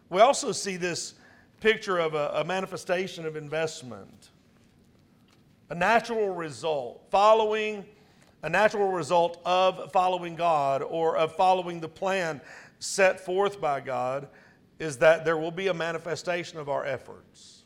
We 0.10 0.22
also 0.22 0.52
see 0.52 0.76
this 0.76 1.14
picture 1.60 2.00
of 2.00 2.16
a, 2.16 2.32
a 2.36 2.44
manifestation 2.44 3.26
of 3.26 3.36
investment, 3.36 4.31
a 5.72 5.76
natural 5.76 6.36
result, 6.36 7.02
following 7.10 7.86
a 8.44 8.50
natural 8.50 8.92
result 8.92 9.40
of 9.46 9.90
following 9.94 10.36
God 10.36 10.84
or 10.84 11.16
of 11.16 11.34
following 11.38 11.80
the 11.80 11.88
plan 11.88 12.42
set 12.80 13.22
forth 13.22 13.62
by 13.62 13.80
God 13.80 14.28
is 14.80 14.98
that 14.98 15.24
there 15.24 15.38
will 15.38 15.52
be 15.52 15.68
a 15.68 15.74
manifestation 15.74 16.60
of 16.60 16.68
our 16.68 16.86
efforts. 16.86 17.64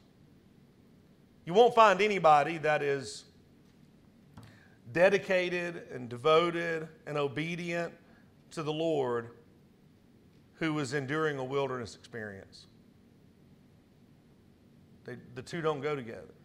You 1.46 1.56
won't 1.56 1.74
find 1.74 2.00
anybody 2.00 2.60
that 2.60 2.84
is 2.84 3.24
dedicated 4.92 5.88
and 5.92 6.08
devoted 6.08 6.88
and 7.08 7.18
obedient 7.18 7.92
to 8.52 8.62
the 8.62 8.74
Lord 8.74 9.30
who 10.60 10.78
is 10.78 10.94
enduring 10.94 11.40
a 11.40 11.44
wilderness 11.44 11.96
experience. 11.96 12.68
They, 15.06 15.18
the 15.34 15.42
two 15.42 15.62
don't 15.62 15.82
go 15.82 15.96
together. 15.96 16.36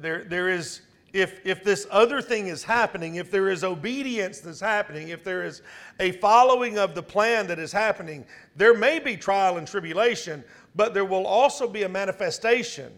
There, 0.00 0.24
there 0.24 0.48
is, 0.48 0.80
if, 1.12 1.44
if 1.46 1.62
this 1.62 1.86
other 1.90 2.20
thing 2.20 2.48
is 2.48 2.64
happening, 2.64 3.16
if 3.16 3.30
there 3.30 3.48
is 3.48 3.62
obedience 3.62 4.40
that's 4.40 4.60
happening, 4.60 5.08
if 5.08 5.22
there 5.22 5.44
is 5.44 5.62
a 6.00 6.12
following 6.12 6.78
of 6.78 6.94
the 6.94 7.02
plan 7.02 7.46
that 7.46 7.58
is 7.58 7.70
happening, 7.70 8.24
there 8.56 8.74
may 8.74 8.98
be 8.98 9.16
trial 9.16 9.56
and 9.56 9.66
tribulation, 9.66 10.42
but 10.74 10.94
there 10.94 11.04
will 11.04 11.26
also 11.26 11.68
be 11.68 11.84
a 11.84 11.88
manifestation. 11.88 12.92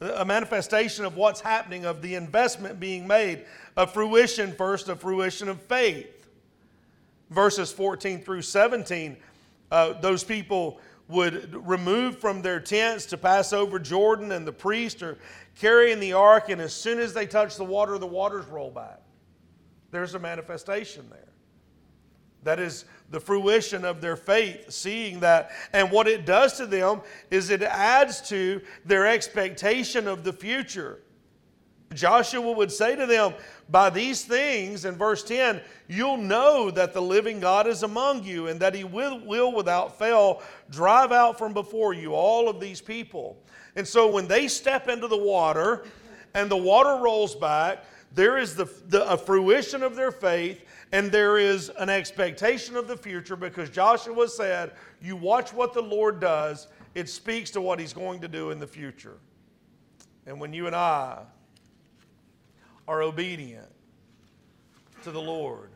A 0.00 0.24
manifestation 0.24 1.06
of 1.06 1.16
what's 1.16 1.40
happening, 1.40 1.86
of 1.86 2.02
the 2.02 2.16
investment 2.16 2.78
being 2.78 3.06
made, 3.06 3.46
a 3.78 3.86
fruition 3.86 4.52
first, 4.52 4.90
a 4.90 4.96
fruition 4.96 5.48
of 5.48 5.62
faith. 5.62 6.28
Verses 7.30 7.72
14 7.72 8.20
through 8.20 8.42
17, 8.42 9.16
uh, 9.70 9.94
those 9.94 10.22
people 10.22 10.78
would 11.08 11.54
remove 11.66 12.18
from 12.18 12.42
their 12.42 12.60
tents 12.60 13.06
to 13.06 13.16
pass 13.16 13.52
over 13.52 13.78
Jordan, 13.78 14.32
and 14.32 14.46
the 14.46 14.52
priest 14.52 15.02
are 15.02 15.18
carrying 15.54 16.00
the 16.00 16.12
ark, 16.12 16.48
and 16.48 16.60
as 16.60 16.74
soon 16.74 16.98
as 16.98 17.14
they 17.14 17.26
touch 17.26 17.56
the 17.56 17.64
water, 17.64 17.96
the 17.98 18.06
waters 18.06 18.46
roll 18.46 18.70
back. 18.70 19.00
There's 19.90 20.14
a 20.14 20.18
manifestation 20.18 21.08
there. 21.10 21.20
That 22.42 22.60
is 22.60 22.84
the 23.10 23.20
fruition 23.20 23.84
of 23.84 24.00
their 24.00 24.16
faith, 24.16 24.70
seeing 24.70 25.20
that. 25.20 25.50
And 25.72 25.90
what 25.90 26.06
it 26.06 26.26
does 26.26 26.56
to 26.58 26.66
them 26.66 27.02
is 27.30 27.50
it 27.50 27.62
adds 27.62 28.20
to 28.28 28.60
their 28.84 29.06
expectation 29.06 30.06
of 30.06 30.24
the 30.24 30.32
future. 30.32 31.00
Joshua 31.94 32.52
would 32.52 32.72
say 32.72 32.96
to 32.96 33.06
them, 33.06 33.34
By 33.68 33.90
these 33.90 34.24
things, 34.24 34.84
in 34.84 34.96
verse 34.96 35.22
10, 35.22 35.60
you'll 35.88 36.16
know 36.16 36.70
that 36.70 36.92
the 36.92 37.02
living 37.02 37.40
God 37.40 37.66
is 37.66 37.82
among 37.82 38.24
you 38.24 38.48
and 38.48 38.58
that 38.60 38.74
he 38.74 38.84
will, 38.84 39.20
will 39.20 39.52
without 39.52 39.98
fail 39.98 40.42
drive 40.70 41.12
out 41.12 41.38
from 41.38 41.54
before 41.54 41.94
you 41.94 42.12
all 42.12 42.48
of 42.48 42.60
these 42.60 42.80
people. 42.80 43.36
And 43.76 43.86
so 43.86 44.10
when 44.10 44.26
they 44.26 44.48
step 44.48 44.88
into 44.88 45.06
the 45.06 45.16
water 45.16 45.84
and 46.34 46.50
the 46.50 46.56
water 46.56 47.02
rolls 47.02 47.34
back, 47.34 47.84
there 48.12 48.38
is 48.38 48.54
the, 48.54 48.64
the 48.88 49.08
a 49.08 49.16
fruition 49.16 49.82
of 49.82 49.94
their 49.94 50.10
faith 50.10 50.64
and 50.92 51.10
there 51.10 51.38
is 51.38 51.70
an 51.78 51.88
expectation 51.88 52.76
of 52.76 52.88
the 52.88 52.96
future 52.96 53.36
because 53.36 53.70
Joshua 53.70 54.28
said, 54.28 54.72
You 55.00 55.16
watch 55.16 55.52
what 55.52 55.74
the 55.74 55.82
Lord 55.82 56.20
does, 56.20 56.68
it 56.94 57.08
speaks 57.08 57.50
to 57.50 57.60
what 57.60 57.78
he's 57.78 57.92
going 57.92 58.20
to 58.20 58.28
do 58.28 58.50
in 58.50 58.58
the 58.58 58.66
future. 58.66 59.18
And 60.26 60.40
when 60.40 60.52
you 60.52 60.66
and 60.66 60.74
I 60.74 61.22
are 62.88 63.02
obedient 63.02 63.68
to 65.04 65.10
the 65.10 65.20
Lord, 65.20 65.70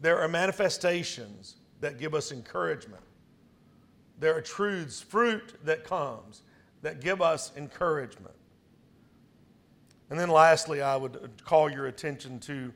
there 0.00 0.18
are 0.18 0.28
manifestations 0.28 1.56
that 1.80 1.98
give 1.98 2.14
us 2.14 2.32
encouragement. 2.32 3.02
There 4.18 4.36
are 4.36 4.40
truths, 4.40 5.00
fruit 5.00 5.54
that 5.64 5.84
comes 5.84 6.42
that 6.82 7.00
give 7.00 7.22
us 7.22 7.52
encouragement. 7.56 8.34
And 10.10 10.18
then 10.18 10.28
lastly, 10.28 10.82
I 10.82 10.96
would 10.96 11.30
call 11.44 11.70
your 11.70 11.86
attention 11.86 12.38
to 12.40 12.72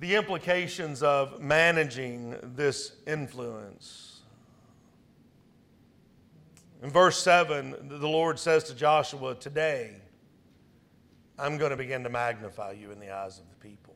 the 0.00 0.14
implications 0.14 1.02
of 1.02 1.40
managing 1.40 2.36
this 2.54 2.96
influence. 3.06 4.20
In 6.82 6.90
verse 6.90 7.22
7, 7.22 7.88
the 7.88 8.08
Lord 8.08 8.38
says 8.38 8.64
to 8.64 8.74
Joshua, 8.74 9.34
Today 9.36 9.96
I'm 11.38 11.58
going 11.58 11.70
to 11.70 11.76
begin 11.76 12.02
to 12.04 12.10
magnify 12.10 12.72
you 12.72 12.90
in 12.90 12.98
the 12.98 13.10
eyes 13.10 13.38
of 13.38 13.44
the 13.50 13.68
people. 13.68 13.94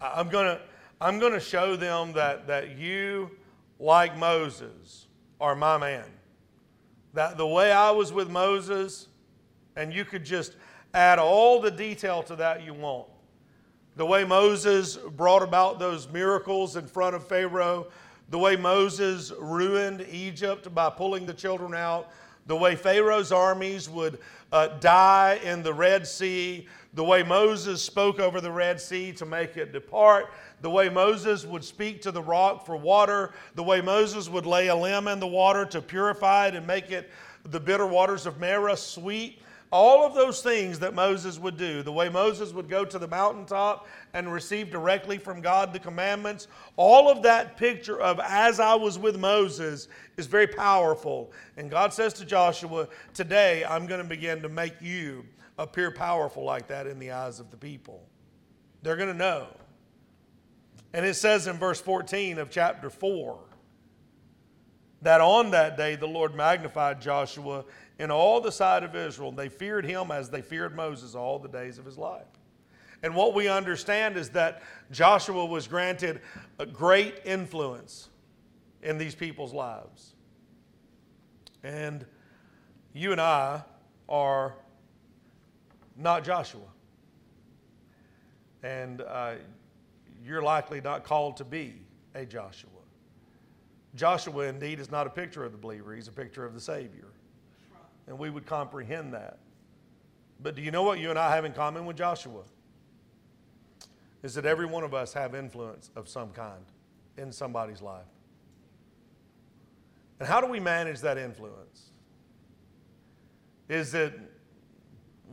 I'm 0.00 0.28
going 0.28 0.46
to, 0.46 0.60
I'm 1.00 1.18
going 1.18 1.32
to 1.32 1.40
show 1.40 1.76
them 1.76 2.12
that, 2.14 2.46
that 2.46 2.78
you, 2.78 3.30
like 3.78 4.16
Moses, 4.16 5.06
are 5.40 5.54
my 5.54 5.76
man. 5.76 6.06
That 7.12 7.36
the 7.36 7.46
way 7.46 7.72
I 7.72 7.90
was 7.90 8.12
with 8.12 8.30
Moses, 8.30 9.08
and 9.76 9.92
you 9.92 10.04
could 10.04 10.24
just 10.24 10.56
add 10.94 11.18
all 11.18 11.60
the 11.60 11.70
detail 11.70 12.22
to 12.24 12.36
that 12.36 12.64
you 12.64 12.72
want. 12.72 13.08
The 13.96 14.06
way 14.06 14.24
Moses 14.24 14.96
brought 14.96 15.42
about 15.42 15.78
those 15.78 16.08
miracles 16.08 16.76
in 16.76 16.86
front 16.86 17.14
of 17.14 17.26
Pharaoh, 17.26 17.88
the 18.30 18.38
way 18.38 18.56
Moses 18.56 19.32
ruined 19.38 20.06
Egypt 20.10 20.74
by 20.74 20.90
pulling 20.90 21.26
the 21.26 21.34
children 21.34 21.74
out, 21.74 22.10
the 22.46 22.56
way 22.56 22.76
Pharaoh's 22.76 23.32
armies 23.32 23.88
would 23.88 24.18
uh, 24.52 24.68
die 24.80 25.40
in 25.42 25.62
the 25.62 25.72
Red 25.72 26.06
Sea, 26.06 26.68
the 26.92 27.04
way 27.04 27.22
Moses 27.22 27.82
spoke 27.82 28.20
over 28.20 28.40
the 28.40 28.50
Red 28.50 28.80
Sea 28.80 29.12
to 29.12 29.26
make 29.26 29.56
it 29.56 29.72
depart, 29.72 30.32
the 30.60 30.70
way 30.70 30.88
Moses 30.88 31.44
would 31.44 31.64
speak 31.64 32.02
to 32.02 32.12
the 32.12 32.22
rock 32.22 32.64
for 32.64 32.76
water, 32.76 33.32
the 33.54 33.62
way 33.62 33.80
Moses 33.80 34.28
would 34.28 34.46
lay 34.46 34.68
a 34.68 34.76
limb 34.76 35.08
in 35.08 35.18
the 35.18 35.26
water 35.26 35.64
to 35.66 35.82
purify 35.82 36.48
it 36.48 36.54
and 36.54 36.66
make 36.66 36.90
it 36.90 37.10
the 37.44 37.60
bitter 37.60 37.86
waters 37.86 38.26
of 38.26 38.38
Marah 38.38 38.76
sweet. 38.76 39.40
All 39.74 40.06
of 40.06 40.14
those 40.14 40.40
things 40.40 40.78
that 40.78 40.94
Moses 40.94 41.36
would 41.36 41.56
do, 41.56 41.82
the 41.82 41.90
way 41.90 42.08
Moses 42.08 42.52
would 42.52 42.68
go 42.68 42.84
to 42.84 42.96
the 42.96 43.08
mountaintop 43.08 43.88
and 44.12 44.32
receive 44.32 44.70
directly 44.70 45.18
from 45.18 45.40
God 45.40 45.72
the 45.72 45.80
commandments, 45.80 46.46
all 46.76 47.10
of 47.10 47.24
that 47.24 47.56
picture 47.56 48.00
of 48.00 48.20
as 48.20 48.60
I 48.60 48.76
was 48.76 49.00
with 49.00 49.18
Moses 49.18 49.88
is 50.16 50.28
very 50.28 50.46
powerful. 50.46 51.32
And 51.56 51.72
God 51.72 51.92
says 51.92 52.12
to 52.12 52.24
Joshua, 52.24 52.86
Today 53.14 53.64
I'm 53.64 53.88
going 53.88 54.00
to 54.00 54.08
begin 54.08 54.42
to 54.42 54.48
make 54.48 54.80
you 54.80 55.24
appear 55.58 55.90
powerful 55.90 56.44
like 56.44 56.68
that 56.68 56.86
in 56.86 57.00
the 57.00 57.10
eyes 57.10 57.40
of 57.40 57.50
the 57.50 57.56
people. 57.56 58.00
They're 58.84 58.94
going 58.94 59.08
to 59.08 59.18
know. 59.18 59.48
And 60.92 61.04
it 61.04 61.14
says 61.14 61.48
in 61.48 61.56
verse 61.56 61.80
14 61.80 62.38
of 62.38 62.48
chapter 62.48 62.90
4 62.90 63.40
that 65.02 65.20
on 65.20 65.50
that 65.50 65.76
day 65.76 65.96
the 65.96 66.06
Lord 66.06 66.34
magnified 66.34 67.00
Joshua 67.00 67.64
in 67.98 68.10
all 68.10 68.40
the 68.40 68.52
sight 68.52 68.82
of 68.82 68.96
Israel. 68.96 69.32
They 69.32 69.48
feared 69.48 69.84
him 69.84 70.10
as 70.10 70.30
they 70.30 70.42
feared 70.42 70.74
Moses 70.74 71.14
all 71.14 71.38
the 71.38 71.48
days 71.48 71.78
of 71.78 71.84
his 71.84 71.98
life. 71.98 72.26
And 73.02 73.14
what 73.14 73.34
we 73.34 73.48
understand 73.48 74.16
is 74.16 74.30
that 74.30 74.62
Joshua 74.90 75.44
was 75.44 75.68
granted 75.68 76.20
a 76.58 76.64
great 76.64 77.20
influence 77.24 78.08
in 78.82 78.98
these 78.98 79.14
people's 79.14 79.52
lives. 79.52 80.14
And 81.62 82.06
you 82.94 83.12
and 83.12 83.20
I 83.20 83.62
are 84.08 84.54
not 85.96 86.24
Joshua. 86.24 86.60
And 88.62 89.02
uh, 89.02 89.34
you're 90.24 90.42
likely 90.42 90.80
not 90.80 91.04
called 91.04 91.36
to 91.36 91.44
be 91.44 91.74
a 92.14 92.24
Joshua. 92.24 92.70
Joshua, 93.94 94.46
indeed, 94.46 94.80
is 94.80 94.90
not 94.90 95.06
a 95.06 95.10
picture 95.10 95.44
of 95.44 95.52
the 95.52 95.58
believer, 95.58 95.94
he's 95.94 96.08
a 96.08 96.12
picture 96.12 96.44
of 96.44 96.54
the 96.54 96.60
Savior. 96.60 97.08
And 98.06 98.18
we 98.18 98.30
would 98.30 98.46
comprehend 98.46 99.14
that. 99.14 99.38
But 100.42 100.54
do 100.54 100.62
you 100.62 100.70
know 100.70 100.82
what 100.82 100.98
you 100.98 101.10
and 101.10 101.18
I 101.18 101.34
have 101.34 101.44
in 101.44 101.52
common 101.52 101.86
with 101.86 101.96
Joshua? 101.96 102.42
Is 104.22 104.34
that 104.34 104.44
every 104.44 104.66
one 104.66 104.84
of 104.84 104.94
us 104.94 105.12
have 105.12 105.34
influence 105.34 105.90
of 105.96 106.08
some 106.08 106.30
kind 106.30 106.64
in 107.16 107.30
somebody's 107.30 107.82
life. 107.82 108.04
And 110.18 110.28
how 110.28 110.40
do 110.40 110.46
we 110.46 110.60
manage 110.60 111.00
that 111.00 111.18
influence? 111.18 111.90
Is 113.68 113.94
it 113.94 114.18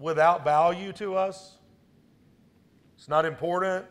without 0.01 0.43
value 0.43 0.91
to 0.93 1.15
us. 1.15 1.57
It's 2.97 3.07
not 3.07 3.25
important. 3.25 3.85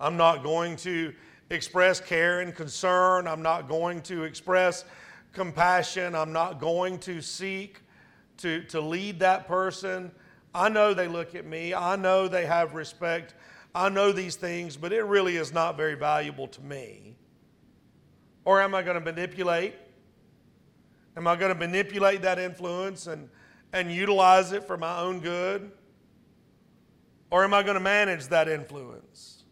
I'm 0.00 0.16
not 0.16 0.42
going 0.42 0.76
to 0.76 1.12
express 1.50 2.00
care 2.00 2.40
and 2.40 2.54
concern. 2.54 3.26
I'm 3.26 3.42
not 3.42 3.68
going 3.68 4.02
to 4.02 4.24
express 4.24 4.84
compassion. 5.32 6.14
I'm 6.14 6.32
not 6.32 6.60
going 6.60 6.98
to 7.00 7.20
seek 7.20 7.80
to, 8.38 8.62
to 8.64 8.80
lead 8.80 9.20
that 9.20 9.46
person. 9.46 10.10
I 10.54 10.68
know 10.68 10.94
they 10.94 11.08
look 11.08 11.34
at 11.34 11.44
me. 11.44 11.74
I 11.74 11.96
know 11.96 12.28
they 12.28 12.46
have 12.46 12.74
respect. 12.74 13.34
I 13.74 13.88
know 13.88 14.12
these 14.12 14.36
things, 14.36 14.76
but 14.76 14.92
it 14.92 15.02
really 15.02 15.36
is 15.36 15.52
not 15.52 15.76
very 15.76 15.94
valuable 15.94 16.48
to 16.48 16.60
me. 16.62 17.16
Or 18.44 18.60
am 18.62 18.74
I 18.74 18.82
going 18.82 18.98
to 18.98 19.04
manipulate? 19.04 19.74
Am 21.16 21.26
I 21.26 21.36
going 21.36 21.52
to 21.52 21.58
manipulate 21.58 22.22
that 22.22 22.38
influence 22.38 23.06
and 23.06 23.28
and 23.72 23.92
utilize 23.92 24.52
it 24.52 24.64
for 24.64 24.76
my 24.76 24.98
own 25.00 25.20
good? 25.20 25.70
Or 27.30 27.44
am 27.44 27.52
I 27.52 27.62
going 27.62 27.74
to 27.74 27.80
manage 27.80 28.28
that 28.28 28.48
influence? 28.48 29.44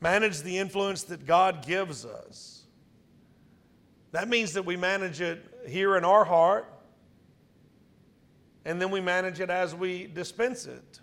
Manage 0.00 0.42
the 0.42 0.58
influence 0.58 1.02
that 1.04 1.26
God 1.26 1.66
gives 1.66 2.04
us. 2.04 2.61
That 4.12 4.28
means 4.28 4.52
that 4.52 4.64
we 4.64 4.76
manage 4.76 5.20
it 5.20 5.42
here 5.66 5.96
in 5.96 6.04
our 6.04 6.24
heart, 6.24 6.66
and 8.64 8.80
then 8.80 8.90
we 8.90 9.00
manage 9.00 9.40
it 9.40 9.50
as 9.50 9.74
we 9.74 10.06
dispense 10.06 10.66
it. 10.66 11.00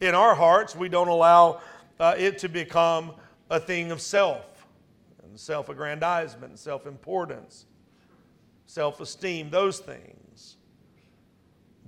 In 0.00 0.14
our 0.14 0.34
hearts, 0.34 0.74
we 0.74 0.88
don't 0.88 1.08
allow 1.08 1.60
uh, 1.98 2.14
it 2.18 2.38
to 2.38 2.48
become 2.48 3.12
a 3.48 3.60
thing 3.60 3.90
of 3.90 4.00
self 4.00 4.66
and 5.22 5.38
self 5.38 5.68
aggrandizement 5.68 6.50
and 6.50 6.58
self 6.58 6.86
importance 6.86 7.66
self 8.70 9.00
esteem, 9.00 9.50
those 9.50 9.80
things. 9.80 10.56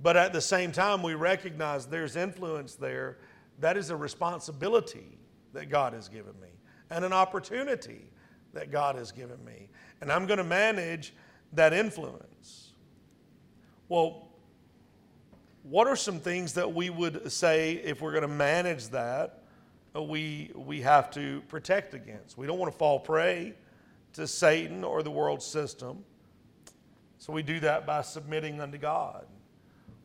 But 0.01 0.17
at 0.17 0.33
the 0.33 0.41
same 0.41 0.73
time, 0.73 1.01
we 1.01 1.13
recognize 1.13 1.85
there's 1.85 2.17
influence 2.17 2.75
there. 2.75 3.19
That 3.59 3.77
is 3.77 3.89
a 3.89 3.95
responsibility 3.95 5.17
that 5.53 5.69
God 5.69 5.93
has 5.93 6.09
given 6.09 6.33
me 6.41 6.49
and 6.89 7.05
an 7.05 7.13
opportunity 7.13 8.09
that 8.53 8.69
God 8.69 8.95
has 8.95 9.11
given 9.11 9.43
me. 9.45 9.69
And 10.01 10.11
I'm 10.11 10.25
going 10.25 10.37
to 10.37 10.43
manage 10.43 11.13
that 11.53 11.73
influence. 11.73 12.71
Well, 13.89 14.27
what 15.63 15.87
are 15.87 15.95
some 15.95 16.19
things 16.19 16.53
that 16.53 16.73
we 16.73 16.89
would 16.89 17.31
say 17.31 17.73
if 17.73 18.01
we're 18.01 18.11
going 18.11 18.23
to 18.23 18.27
manage 18.27 18.89
that, 18.89 19.43
we, 19.93 20.51
we 20.55 20.81
have 20.81 21.09
to 21.11 21.41
protect 21.47 21.93
against? 21.93 22.37
We 22.37 22.47
don't 22.47 22.59
want 22.59 22.71
to 22.71 22.77
fall 22.77 22.99
prey 22.99 23.53
to 24.13 24.27
Satan 24.27 24.83
or 24.83 25.03
the 25.03 25.11
world 25.11 25.41
system. 25.41 26.03
So 27.17 27.31
we 27.31 27.43
do 27.43 27.59
that 27.61 27.85
by 27.85 28.01
submitting 28.01 28.59
unto 28.59 28.77
God. 28.77 29.25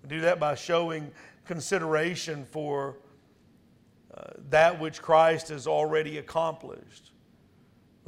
We 0.02 0.08
do 0.08 0.20
that 0.20 0.38
by 0.38 0.54
showing 0.54 1.10
consideration 1.44 2.46
for 2.50 2.96
uh, 4.16 4.22
that 4.50 4.78
which 4.80 5.02
Christ 5.02 5.48
has 5.48 5.66
already 5.66 6.18
accomplished. 6.18 7.12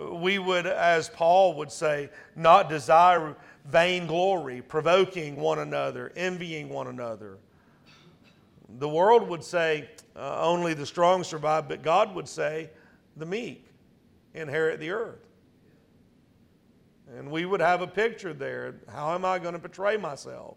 We 0.00 0.38
would, 0.38 0.66
as 0.66 1.08
Paul 1.10 1.54
would 1.54 1.70
say, 1.70 2.10
not 2.34 2.68
desire 2.68 3.36
vainglory, 3.66 4.62
provoking 4.62 5.36
one 5.36 5.58
another, 5.58 6.12
envying 6.16 6.68
one 6.68 6.86
another. 6.86 7.38
The 8.78 8.88
world 8.88 9.28
would 9.28 9.44
say 9.44 9.90
uh, 10.16 10.42
only 10.42 10.74
the 10.74 10.86
strong 10.86 11.24
survive, 11.24 11.68
but 11.68 11.82
God 11.82 12.14
would 12.14 12.28
say 12.28 12.70
the 13.16 13.26
meek 13.26 13.66
inherit 14.34 14.80
the 14.80 14.90
earth. 14.90 15.26
And 17.16 17.30
we 17.30 17.44
would 17.44 17.60
have 17.60 17.82
a 17.82 17.86
picture 17.86 18.32
there. 18.32 18.76
How 18.88 19.14
am 19.14 19.24
I 19.24 19.38
going 19.38 19.54
to 19.54 19.58
portray 19.58 19.96
myself? 19.96 20.56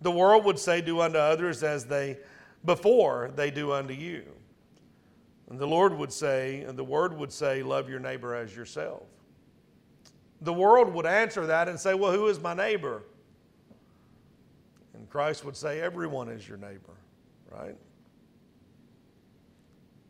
The 0.00 0.10
world 0.10 0.44
would 0.44 0.58
say, 0.58 0.80
Do 0.80 1.00
unto 1.00 1.18
others 1.18 1.62
as 1.62 1.84
they 1.84 2.18
before 2.64 3.32
they 3.34 3.50
do 3.50 3.72
unto 3.72 3.94
you. 3.94 4.24
And 5.52 5.60
the 5.60 5.66
Lord 5.66 5.92
would 5.98 6.10
say, 6.10 6.62
and 6.62 6.78
the 6.78 6.84
Word 6.84 7.14
would 7.18 7.30
say, 7.30 7.62
Love 7.62 7.86
your 7.86 8.00
neighbor 8.00 8.34
as 8.34 8.56
yourself. 8.56 9.02
The 10.40 10.52
world 10.52 10.94
would 10.94 11.04
answer 11.04 11.44
that 11.44 11.68
and 11.68 11.78
say, 11.78 11.92
Well, 11.92 12.10
who 12.10 12.28
is 12.28 12.40
my 12.40 12.54
neighbor? 12.54 13.02
And 14.94 15.06
Christ 15.10 15.44
would 15.44 15.54
say, 15.54 15.78
Everyone 15.82 16.30
is 16.30 16.48
your 16.48 16.56
neighbor, 16.56 16.94
right? 17.50 17.76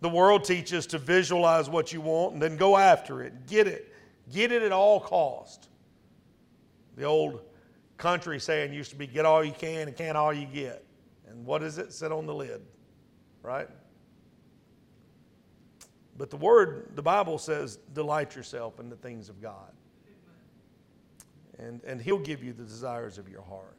The 0.01 0.09
world 0.09 0.45
teaches 0.45 0.86
to 0.86 0.99
visualize 0.99 1.68
what 1.68 1.93
you 1.93 2.01
want 2.01 2.34
and 2.34 2.40
then 2.40 2.57
go 2.57 2.76
after 2.76 3.20
it, 3.20 3.49
get 3.49 3.66
it, 3.66 3.93
get 4.32 4.53
it 4.53 4.62
at 4.62 4.70
all 4.70 5.01
cost. 5.01 5.70
The 6.95 7.03
old 7.03 7.40
country 7.97 8.38
saying 8.38 8.72
used 8.72 8.90
to 8.90 8.97
be 8.97 9.09
get 9.09 9.26
all 9.26 9.43
you 9.43 9.51
can 9.51 9.88
and 9.88 9.97
can 9.97 10.14
all 10.14 10.32
you 10.32 10.47
get. 10.47 10.84
And 11.28 11.45
what 11.45 11.64
is 11.64 11.78
it? 11.78 11.93
Sit 11.93 12.12
on 12.12 12.26
the 12.26 12.34
lid, 12.34 12.62
right? 13.43 13.68
But 16.23 16.31
the 16.31 16.37
word, 16.37 16.93
the 16.95 17.03
Bible 17.03 17.37
says, 17.37 17.81
delight 17.95 18.37
yourself 18.37 18.79
in 18.79 18.89
the 18.89 18.95
things 18.95 19.29
of 19.29 19.43
God. 19.43 19.73
And, 21.59 21.81
and 21.85 22.01
He'll 22.01 22.20
give 22.20 22.45
you 22.45 22.53
the 22.53 22.62
desires 22.62 23.18
of 23.18 23.29
your 23.29 23.43
heart. 23.43 23.77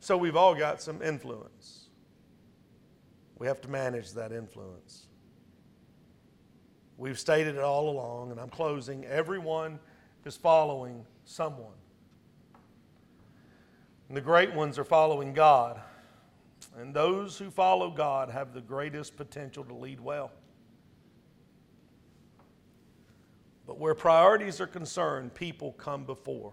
So 0.00 0.16
we've 0.16 0.34
all 0.34 0.56
got 0.56 0.82
some 0.82 1.00
influence. 1.02 1.84
We 3.38 3.46
have 3.46 3.60
to 3.60 3.68
manage 3.68 4.10
that 4.14 4.32
influence. 4.32 5.06
We've 6.98 7.16
stated 7.16 7.54
it 7.54 7.62
all 7.62 7.88
along, 7.88 8.32
and 8.32 8.40
I'm 8.40 8.50
closing. 8.50 9.04
Everyone 9.04 9.78
is 10.24 10.36
following 10.36 11.06
someone. 11.24 11.78
And 14.08 14.16
the 14.16 14.20
great 14.20 14.52
ones 14.52 14.80
are 14.80 14.84
following 14.84 15.32
God. 15.32 15.80
And 16.76 16.92
those 16.92 17.38
who 17.38 17.50
follow 17.50 17.90
God 17.90 18.30
have 18.30 18.52
the 18.52 18.60
greatest 18.60 19.16
potential 19.16 19.64
to 19.64 19.74
lead 19.74 20.00
well. 20.00 20.32
But 23.66 23.78
where 23.78 23.94
priorities 23.94 24.60
are 24.60 24.66
concerned, 24.66 25.34
people 25.34 25.72
come 25.72 26.04
before. 26.04 26.52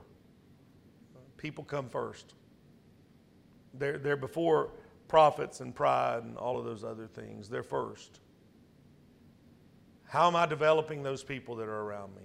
People 1.38 1.64
come 1.64 1.90
first. 1.90 2.36
They're, 3.74 3.98
they're 3.98 4.16
before 4.16 4.72
profits 5.08 5.60
and 5.60 5.74
pride 5.74 6.24
and 6.24 6.38
all 6.38 6.58
of 6.58 6.66
those 6.66 6.84
other 6.84 7.08
things. 7.08 7.50
They're 7.50 7.64
first. 7.64 8.20
How 10.08 10.28
am 10.28 10.36
I 10.36 10.46
developing 10.46 11.04
those 11.04 11.24
people 11.24 11.56
that 11.56 11.68
are 11.68 11.82
around 11.82 12.16
me? 12.16 12.22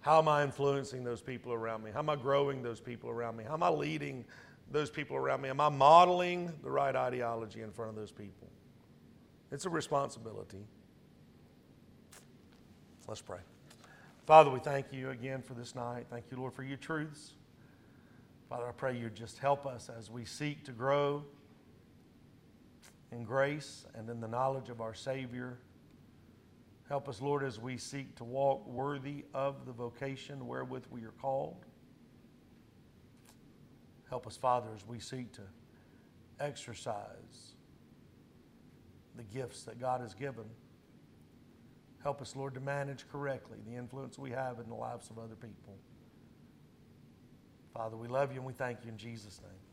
How 0.00 0.18
am 0.18 0.28
I 0.28 0.42
influencing 0.42 1.02
those 1.02 1.22
people 1.22 1.52
around 1.52 1.82
me? 1.82 1.90
How 1.92 2.00
am 2.00 2.10
I 2.10 2.16
growing 2.16 2.62
those 2.62 2.80
people 2.80 3.10
around 3.10 3.36
me? 3.36 3.44
How 3.44 3.54
am 3.54 3.62
I 3.62 3.70
leading 3.70 4.24
those 4.70 4.90
people 4.90 5.16
around 5.16 5.42
me? 5.42 5.48
Am 5.48 5.60
I 5.60 5.68
modeling 5.68 6.52
the 6.62 6.70
right 6.70 6.94
ideology 6.94 7.62
in 7.62 7.70
front 7.70 7.90
of 7.90 7.96
those 7.96 8.10
people? 8.10 8.48
It's 9.52 9.66
a 9.66 9.70
responsibility. 9.70 10.64
Let's 13.06 13.20
pray. 13.20 13.38
Father, 14.26 14.50
we 14.50 14.58
thank 14.58 14.86
you 14.92 15.10
again 15.10 15.42
for 15.42 15.52
this 15.54 15.74
night. 15.74 16.06
Thank 16.10 16.24
you, 16.30 16.38
Lord, 16.38 16.54
for 16.54 16.62
your 16.62 16.78
truths. 16.78 17.32
Father, 18.48 18.66
I 18.66 18.72
pray 18.72 18.96
you 18.96 19.10
just 19.10 19.38
help 19.38 19.66
us 19.66 19.90
as 19.96 20.10
we 20.10 20.24
seek 20.24 20.64
to 20.64 20.72
grow 20.72 21.24
in 23.12 23.24
grace 23.24 23.84
and 23.94 24.08
in 24.08 24.20
the 24.20 24.28
knowledge 24.28 24.70
of 24.70 24.80
our 24.80 24.94
Savior. 24.94 25.58
Help 26.88 27.08
us, 27.08 27.20
Lord, 27.20 27.44
as 27.44 27.60
we 27.60 27.76
seek 27.76 28.14
to 28.16 28.24
walk 28.24 28.66
worthy 28.66 29.24
of 29.34 29.66
the 29.66 29.72
vocation 29.72 30.46
wherewith 30.46 30.84
we 30.90 31.02
are 31.04 31.14
called. 31.20 31.64
Help 34.14 34.28
us, 34.28 34.36
Father, 34.36 34.68
as 34.76 34.86
we 34.86 35.00
seek 35.00 35.32
to 35.32 35.42
exercise 36.38 37.56
the 39.16 39.24
gifts 39.24 39.64
that 39.64 39.80
God 39.80 40.02
has 40.02 40.14
given. 40.14 40.44
Help 42.00 42.22
us, 42.22 42.36
Lord, 42.36 42.54
to 42.54 42.60
manage 42.60 43.06
correctly 43.10 43.58
the 43.68 43.74
influence 43.74 44.16
we 44.16 44.30
have 44.30 44.60
in 44.60 44.68
the 44.68 44.74
lives 44.76 45.10
of 45.10 45.18
other 45.18 45.34
people. 45.34 45.74
Father, 47.72 47.96
we 47.96 48.06
love 48.06 48.30
you 48.30 48.36
and 48.36 48.46
we 48.46 48.52
thank 48.52 48.84
you 48.84 48.92
in 48.92 48.98
Jesus' 48.98 49.40
name. 49.42 49.63